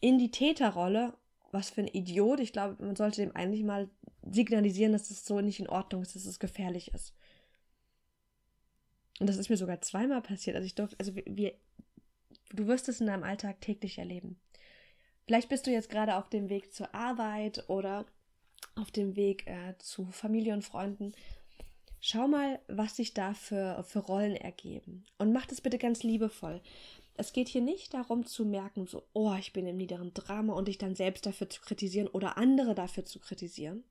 In 0.00 0.18
die 0.18 0.30
Täterrolle 0.30 1.14
was 1.52 1.70
für 1.70 1.82
ein 1.82 1.88
Idiot. 1.88 2.40
Ich 2.40 2.52
glaube, 2.52 2.82
man 2.82 2.96
sollte 2.96 3.22
dem 3.22 3.34
eigentlich 3.34 3.64
mal 3.64 3.88
signalisieren, 4.22 4.92
dass 4.92 5.08
das 5.08 5.24
so 5.24 5.40
nicht 5.40 5.60
in 5.60 5.68
Ordnung 5.68 6.02
ist, 6.02 6.14
dass 6.14 6.26
es 6.26 6.38
gefährlich 6.38 6.92
ist. 6.94 7.14
Und 9.18 9.28
das 9.28 9.36
ist 9.36 9.50
mir 9.50 9.56
sogar 9.56 9.80
zweimal 9.80 10.22
passiert. 10.22 10.56
Also 10.56 10.66
ich 10.66 10.74
durfte, 10.74 10.96
also 10.98 11.14
wir, 11.14 11.54
du 12.52 12.66
wirst 12.66 12.88
es 12.88 13.00
in 13.00 13.06
deinem 13.06 13.24
Alltag 13.24 13.60
täglich 13.60 13.98
erleben. 13.98 14.40
Vielleicht 15.26 15.48
bist 15.48 15.66
du 15.66 15.70
jetzt 15.70 15.90
gerade 15.90 16.16
auf 16.16 16.28
dem 16.28 16.48
Weg 16.48 16.72
zur 16.72 16.94
Arbeit 16.94 17.68
oder 17.68 18.06
auf 18.74 18.90
dem 18.90 19.16
Weg 19.16 19.46
äh, 19.46 19.74
zu 19.78 20.06
Familie 20.06 20.54
und 20.54 20.64
Freunden. 20.64 21.12
Schau 22.00 22.28
mal, 22.28 22.60
was 22.66 22.96
sich 22.96 23.12
da 23.12 23.34
für, 23.34 23.82
für 23.84 23.98
Rollen 23.98 24.36
ergeben. 24.36 25.04
Und 25.18 25.32
mach 25.32 25.46
das 25.46 25.60
bitte 25.60 25.78
ganz 25.78 26.02
liebevoll. 26.02 26.62
Es 27.16 27.34
geht 27.34 27.48
hier 27.48 27.60
nicht 27.60 27.92
darum 27.92 28.24
zu 28.24 28.46
merken, 28.46 28.86
so, 28.86 29.02
oh, 29.12 29.34
ich 29.38 29.52
bin 29.52 29.66
im 29.66 29.76
niederen 29.76 30.14
Drama 30.14 30.54
und 30.54 30.68
dich 30.68 30.78
dann 30.78 30.94
selbst 30.94 31.26
dafür 31.26 31.50
zu 31.50 31.60
kritisieren 31.60 32.08
oder 32.08 32.38
andere 32.38 32.74
dafür 32.74 33.04
zu 33.04 33.18
kritisieren, 33.18 33.84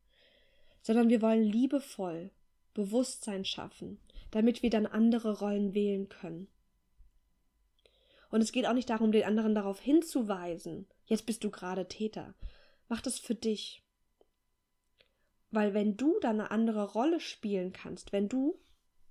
sondern 0.82 1.10
wir 1.10 1.22
wollen 1.22 1.44
liebevoll 1.44 2.32
Bewusstsein 2.74 3.46
schaffen, 3.46 4.00
damit 4.32 4.64
wir 4.64 4.72
dann 4.72 4.88
andere 4.88 5.38
Rollen 5.40 5.76
wählen 5.76 6.10
können. 6.10 6.48
Und 8.32 8.42
es 8.42 8.52
geht 8.52 8.66
auch 8.66 8.74
nicht 8.74 8.90
darum, 8.90 9.12
den 9.12 9.26
anderen 9.26 9.54
darauf 9.54 9.80
hinzuweisen, 9.80 10.88
jetzt 11.06 11.26
bist 11.26 11.44
du 11.44 11.52
gerade 11.52 11.88
Täter. 11.88 12.34
Mach 12.88 13.02
das 13.02 13.20
für 13.20 13.36
dich. 13.36 13.84
Weil 15.52 15.74
wenn 15.74 15.98
du 15.98 16.20
dann 16.20 16.40
eine 16.40 16.52
andere 16.52 16.92
Rolle 16.92 17.20
spielen 17.20 17.74
kannst, 17.74 18.14
wenn 18.14 18.30
du, 18.30 18.60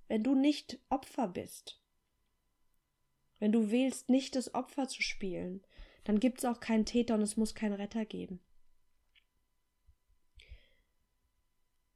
wenn 0.07 0.23
du 0.23 0.35
nicht 0.35 0.79
Opfer 0.89 1.27
bist, 1.27 1.81
wenn 3.39 3.51
du 3.51 3.71
wählst, 3.71 4.09
nicht 4.09 4.35
das 4.35 4.53
Opfer 4.53 4.87
zu 4.87 5.01
spielen, 5.01 5.65
dann 6.03 6.19
gibt 6.19 6.39
es 6.39 6.45
auch 6.45 6.59
keinen 6.59 6.85
Täter 6.85 7.15
und 7.15 7.21
es 7.21 7.37
muss 7.37 7.55
keinen 7.55 7.73
Retter 7.73 8.05
geben. 8.05 8.41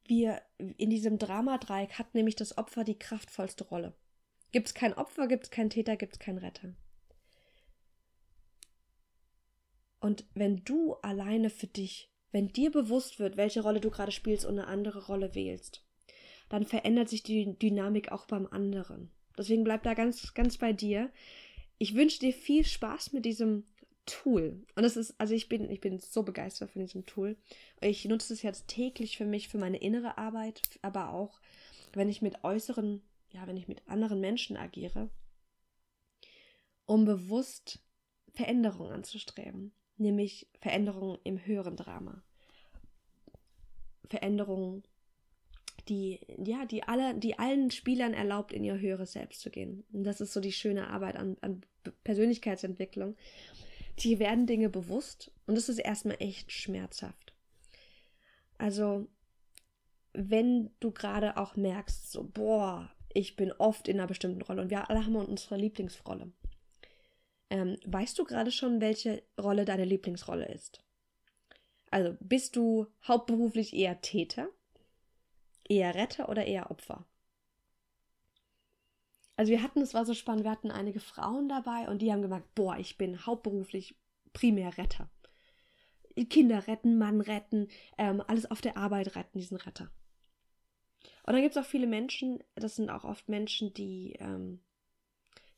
Wir 0.05 0.41
in 0.57 0.89
diesem 0.89 1.17
Dramadreieck 1.17 1.97
hat 1.97 2.13
nämlich 2.13 2.35
das 2.35 2.57
Opfer 2.57 2.83
die 2.83 2.99
kraftvollste 2.99 3.63
Rolle. 3.63 3.95
Gibt 4.51 4.67
es 4.67 4.73
kein 4.73 4.93
Opfer, 4.93 5.27
gibt 5.27 5.45
es 5.45 5.49
keinen 5.49 5.69
Täter, 5.69 5.95
gibt 5.95 6.13
es 6.13 6.19
keinen 6.19 6.37
Retter. 6.37 6.75
Und 9.99 10.25
wenn 10.33 10.63
du 10.65 10.95
alleine 10.95 11.49
für 11.49 11.67
dich, 11.67 12.12
wenn 12.33 12.49
dir 12.49 12.71
bewusst 12.71 13.19
wird, 13.19 13.37
welche 13.37 13.61
Rolle 13.61 13.79
du 13.79 13.89
gerade 13.89 14.11
spielst 14.11 14.43
und 14.45 14.59
eine 14.59 14.67
andere 14.67 15.05
Rolle 15.05 15.35
wählst, 15.35 15.85
dann 16.49 16.65
verändert 16.65 17.07
sich 17.07 17.23
die 17.23 17.57
Dynamik 17.57 18.11
auch 18.11 18.25
beim 18.25 18.47
anderen. 18.47 19.11
Deswegen 19.37 19.63
bleib 19.63 19.83
da 19.83 19.93
ganz, 19.93 20.33
ganz 20.33 20.57
bei 20.57 20.73
dir. 20.73 21.11
Ich 21.77 21.95
wünsche 21.95 22.19
dir 22.19 22.33
viel 22.33 22.65
Spaß 22.65 23.13
mit 23.13 23.23
diesem 23.23 23.65
Tool. 24.05 24.65
Und 24.75 24.83
es 24.83 24.97
ist, 24.97 25.15
also 25.19 25.33
ich 25.33 25.47
bin, 25.47 25.69
ich 25.69 25.79
bin 25.79 25.99
so 25.99 26.23
begeistert 26.23 26.71
von 26.71 26.81
diesem 26.81 27.05
Tool. 27.05 27.37
Ich 27.81 28.03
nutze 28.05 28.33
es 28.33 28.41
jetzt 28.41 28.67
täglich 28.67 29.17
für 29.17 29.25
mich, 29.25 29.47
für 29.47 29.57
meine 29.59 29.77
innere 29.77 30.17
Arbeit, 30.17 30.61
aber 30.81 31.13
auch, 31.13 31.39
wenn 31.93 32.09
ich 32.09 32.21
mit 32.21 32.43
äußeren, 32.43 33.01
ja, 33.31 33.45
wenn 33.47 33.57
ich 33.57 33.67
mit 33.67 33.87
anderen 33.87 34.19
Menschen 34.19 34.57
agiere, 34.57 35.09
um 36.85 37.05
bewusst 37.05 37.79
Veränderungen 38.33 38.91
anzustreben. 38.91 39.71
Nämlich 39.97 40.47
Veränderungen 40.59 41.19
im 41.23 41.45
höheren 41.45 41.75
Drama. 41.75 42.23
Veränderungen 44.09 44.83
die, 45.89 46.19
ja, 46.43 46.65
die 46.65 46.83
alle, 46.83 47.15
die 47.15 47.37
allen 47.39 47.71
Spielern 47.71 48.13
erlaubt, 48.13 48.53
in 48.53 48.63
ihr 48.63 48.79
höheres 48.79 49.13
Selbst 49.13 49.41
zu 49.41 49.49
gehen. 49.49 49.83
Und 49.91 50.03
das 50.03 50.21
ist 50.21 50.33
so 50.33 50.39
die 50.39 50.53
schöne 50.53 50.87
Arbeit 50.87 51.15
an, 51.15 51.37
an 51.41 51.61
Persönlichkeitsentwicklung. 52.03 53.15
Die 53.99 54.19
werden 54.19 54.47
Dinge 54.47 54.69
bewusst 54.69 55.31
und 55.45 55.55
das 55.55 55.69
ist 55.69 55.79
erstmal 55.79 56.17
echt 56.19 56.51
schmerzhaft. 56.51 57.33
Also, 58.57 59.07
wenn 60.13 60.71
du 60.79 60.91
gerade 60.91 61.37
auch 61.37 61.55
merkst, 61.55 62.11
so, 62.11 62.23
boah, 62.23 62.89
ich 63.13 63.35
bin 63.35 63.51
oft 63.51 63.87
in 63.87 63.99
einer 63.99 64.07
bestimmten 64.07 64.41
Rolle 64.41 64.61
und 64.61 64.69
wir 64.69 64.89
alle 64.89 65.05
haben 65.05 65.15
unsere 65.15 65.57
Lieblingsrolle. 65.57 66.31
Ähm, 67.53 67.77
weißt 67.85 68.17
du 68.17 68.23
gerade 68.23 68.51
schon, 68.51 68.81
welche 68.81 69.21
Rolle 69.39 69.63
deine 69.63 69.85
Lieblingsrolle 69.85 70.51
ist? 70.51 70.83
Also 71.91 72.17
bist 72.19 72.55
du 72.55 72.87
hauptberuflich 73.07 73.75
eher 73.75 74.01
Täter, 74.01 74.49
eher 75.69 75.93
Retter 75.93 76.29
oder 76.29 76.45
eher 76.45 76.71
Opfer? 76.71 77.05
Also 79.35 79.51
wir 79.51 79.61
hatten, 79.61 79.81
es 79.81 79.93
war 79.93 80.03
so 80.03 80.15
spannend, 80.15 80.45
wir 80.45 80.49
hatten 80.49 80.71
einige 80.71 80.99
Frauen 80.99 81.47
dabei 81.47 81.87
und 81.87 82.01
die 82.01 82.11
haben 82.11 82.23
gemerkt, 82.23 82.55
boah, 82.55 82.79
ich 82.79 82.97
bin 82.97 83.23
hauptberuflich 83.23 83.95
primär 84.33 84.75
Retter. 84.79 85.11
Kinder 86.31 86.67
retten, 86.67 86.97
Mann 86.97 87.21
retten, 87.21 87.67
ähm, 87.99 88.23
alles 88.25 88.49
auf 88.49 88.61
der 88.61 88.77
Arbeit 88.77 89.15
retten, 89.15 89.37
diesen 89.37 89.57
Retter. 89.57 89.91
Und 91.23 91.33
dann 91.33 91.41
gibt 91.43 91.55
es 91.55 91.63
auch 91.63 91.69
viele 91.69 91.87
Menschen, 91.87 92.43
das 92.55 92.77
sind 92.77 92.89
auch 92.89 93.03
oft 93.03 93.29
Menschen, 93.29 93.75
die 93.75 94.13
ähm, 94.19 94.59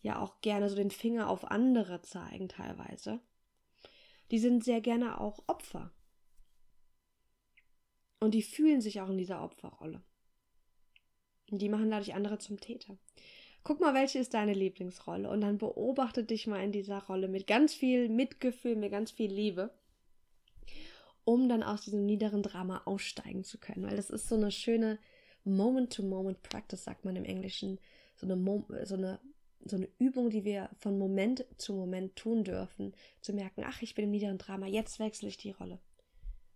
ja 0.05 0.21
auch 0.21 0.39
gerne 0.41 0.69
so 0.69 0.75
den 0.75 0.91
Finger 0.91 1.29
auf 1.29 1.49
andere 1.49 1.99
zeigen 2.03 2.47
teilweise. 2.47 3.19
Die 4.29 4.37
sind 4.37 4.63
sehr 4.63 4.79
gerne 4.79 5.19
auch 5.19 5.43
Opfer. 5.47 5.91
Und 8.19 8.35
die 8.35 8.43
fühlen 8.43 8.81
sich 8.81 9.01
auch 9.01 9.09
in 9.09 9.17
dieser 9.17 9.43
Opferrolle. 9.43 10.03
Und 11.49 11.59
die 11.59 11.69
machen 11.69 11.89
dadurch 11.89 12.13
andere 12.13 12.37
zum 12.37 12.59
Täter. 12.59 12.97
Guck 13.63 13.79
mal, 13.79 13.95
welche 13.95 14.19
ist 14.19 14.35
deine 14.35 14.53
Lieblingsrolle 14.53 15.27
und 15.27 15.41
dann 15.41 15.57
beobachte 15.57 16.23
dich 16.23 16.45
mal 16.45 16.63
in 16.63 16.71
dieser 16.71 17.03
Rolle 17.03 17.27
mit 17.27 17.47
ganz 17.47 17.73
viel 17.73 18.07
Mitgefühl, 18.07 18.75
mit 18.75 18.91
ganz 18.91 19.09
viel 19.09 19.31
Liebe, 19.31 19.71
um 21.23 21.49
dann 21.49 21.63
aus 21.63 21.81
diesem 21.81 22.05
niederen 22.05 22.43
Drama 22.43 22.83
aussteigen 22.85 23.43
zu 23.43 23.57
können. 23.57 23.87
Weil 23.87 23.95
das 23.95 24.11
ist 24.11 24.29
so 24.29 24.35
eine 24.35 24.51
schöne 24.51 24.99
Moment-to-Moment-Practice, 25.45 26.83
sagt 26.83 27.05
man 27.05 27.15
im 27.15 27.25
Englischen. 27.25 27.79
So 28.15 28.27
eine, 28.27 28.35
Mo 28.35 28.65
so, 28.83 28.95
eine, 28.95 29.19
so 29.65 29.75
eine 29.75 29.89
Übung, 29.97 30.29
die 30.29 30.45
wir 30.45 30.69
von 30.77 30.97
Moment 30.97 31.45
zu 31.57 31.73
Moment 31.73 32.15
tun 32.15 32.43
dürfen, 32.43 32.93
zu 33.21 33.33
merken, 33.33 33.63
ach, 33.65 33.81
ich 33.81 33.95
bin 33.95 34.05
im 34.05 34.11
niederen 34.11 34.37
Drama, 34.37 34.67
jetzt 34.67 34.99
wechsle 34.99 35.27
ich 35.27 35.37
die 35.37 35.51
Rolle. 35.51 35.79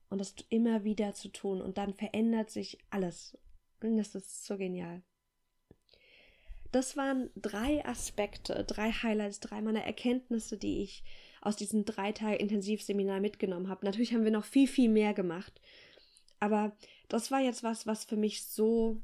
Und 0.09 0.19
das 0.19 0.35
immer 0.49 0.83
wieder 0.83 1.13
zu 1.13 1.29
tun 1.29 1.61
und 1.61 1.77
dann 1.77 1.93
verändert 1.93 2.49
sich 2.49 2.77
alles. 2.89 3.37
Und 3.81 3.97
das 3.97 4.15
ist 4.15 4.45
so 4.45 4.57
genial. 4.57 5.01
Das 6.71 6.97
waren 6.97 7.31
drei 7.35 7.83
Aspekte, 7.83 8.63
drei 8.63 8.91
Highlights, 8.91 9.39
drei 9.39 9.61
meiner 9.61 9.83
Erkenntnisse, 9.83 10.57
die 10.57 10.83
ich 10.83 11.03
aus 11.41 11.55
diesem 11.55 11.83
drei 11.85 12.11
Tage 12.11 12.35
Intensivseminar 12.35 13.19
mitgenommen 13.21 13.69
habe. 13.69 13.85
Natürlich 13.85 14.13
haben 14.13 14.23
wir 14.23 14.31
noch 14.31 14.45
viel, 14.45 14.67
viel 14.67 14.89
mehr 14.89 15.15
gemacht. 15.15 15.59
Aber 16.39 16.77
das 17.07 17.31
war 17.31 17.39
jetzt 17.39 17.63
was, 17.63 17.87
was 17.87 18.05
für 18.05 18.17
mich 18.17 18.43
so 18.43 19.01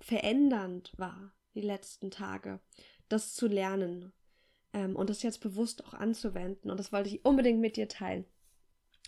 verändernd 0.00 0.92
war, 0.96 1.32
die 1.54 1.60
letzten 1.60 2.12
Tage, 2.12 2.60
das 3.08 3.34
zu 3.34 3.46
lernen 3.46 4.12
ähm, 4.72 4.96
und 4.96 5.10
das 5.10 5.22
jetzt 5.22 5.40
bewusst 5.40 5.84
auch 5.86 5.94
anzuwenden. 5.94 6.70
Und 6.70 6.78
das 6.78 6.92
wollte 6.92 7.08
ich 7.08 7.24
unbedingt 7.24 7.60
mit 7.60 7.76
dir 7.76 7.88
teilen. 7.88 8.24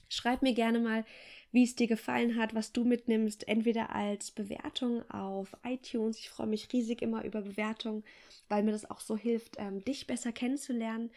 Schreib 0.09 0.43
mir 0.43 0.55
gerne 0.55 0.81
mal, 0.81 1.05
wie 1.53 1.65
es 1.65 1.77
dir 1.77 1.87
gefallen 1.87 2.37
hat, 2.37 2.55
was 2.55 2.73
du 2.73 2.85
mitnimmst, 2.85 3.47
entweder 3.47 3.95
als 3.95 4.31
Bewertung 4.31 5.09
auf 5.11 5.57
iTunes. 5.65 6.19
Ich 6.19 6.31
freue 6.31 6.47
mich 6.47 6.73
riesig 6.73 7.03
immer 7.03 7.25
über 7.25 7.43
Bewertungen, 7.43 8.05
weil 8.49 8.63
mir 8.63 8.73
das 8.73 8.91
auch 8.91 9.01
so 9.01 9.17
hilft, 9.17 9.57
ähm, 9.59 9.85
dich 9.85 10.07
besser 10.07 10.33
kennenzulernen, 10.33 11.11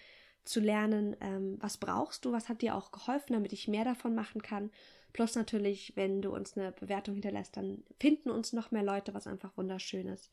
zu 0.44 0.60
lernen, 0.60 1.16
ähm, 1.22 1.58
was 1.60 1.78
brauchst 1.78 2.26
du, 2.26 2.32
was 2.32 2.50
hat 2.50 2.62
dir 2.62 2.76
auch 2.76 2.92
geholfen, 2.92 3.34
damit 3.34 3.54
ich 3.54 3.68
mehr 3.68 3.86
davon 3.86 4.14
machen 4.14 4.42
kann. 4.42 4.72
Plus 5.14 5.36
natürlich, 5.36 5.94
wenn 5.96 6.22
du 6.22 6.32
uns 6.32 6.58
eine 6.58 6.72
Bewertung 6.72 7.14
hinterlässt, 7.16 7.56
dann 7.56 7.84
finden 8.00 8.30
uns 8.30 8.52
noch 8.52 8.72
mehr 8.72 8.84
Leute, 8.84 9.14
was 9.14 9.28
einfach 9.28 9.56
wunderschön 9.56 10.08
ist. 10.08 10.32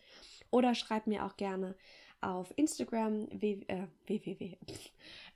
Oder 0.51 0.75
schreib 0.75 1.07
mir 1.07 1.25
auch 1.25 1.37
gerne 1.37 1.77
auf 2.21 2.53
Instagram 2.57 3.29
w, 3.33 3.61
äh, 3.69 3.87
www 4.07 4.57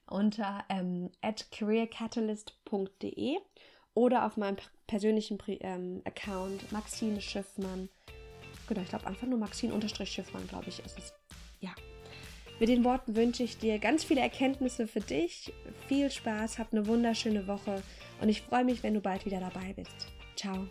unter 0.07 0.65
ähm, 0.69 1.11
at 1.23 1.51
careercatalyst.de 1.51 3.39
oder 3.95 4.27
auf 4.27 4.37
meinem 4.37 4.57
persönlichen 4.87 5.39
ähm, 5.61 6.03
Account 6.05 6.71
Maxine 6.73 7.21
Schiffmann. 7.21 7.89
Genau, 8.69 8.81
ich 8.81 8.89
glaube 8.89 9.07
einfach 9.07 9.27
nur 9.27 9.39
Maxine-Schiffmann, 9.39 10.49
glaube 10.49 10.69
ich, 10.69 10.79
ist 10.79 10.99
es. 10.99 11.13
Ja. 11.61 11.75
Mit 12.61 12.69
den 12.71 12.85
Worten 12.85 13.15
wünsche 13.15 13.43
ich 13.43 13.59
dir 13.59 13.79
ganz 13.79 14.05
viele 14.05 14.23
Erkenntnisse 14.23 14.87
für 14.87 15.01
dich. 15.01 15.53
Viel 15.87 16.11
Spaß, 16.11 16.59
hab 16.59 16.73
eine 16.73 16.87
wunderschöne 16.87 17.47
Woche 17.47 17.83
und 18.23 18.29
ich 18.29 18.41
freue 18.43 18.65
mich, 18.65 18.83
wenn 18.83 18.95
du 18.95 19.01
bald 19.01 19.27
wieder 19.27 19.41
dabei 19.41 19.75
bist. 19.75 20.07
Ciao. 20.37 20.67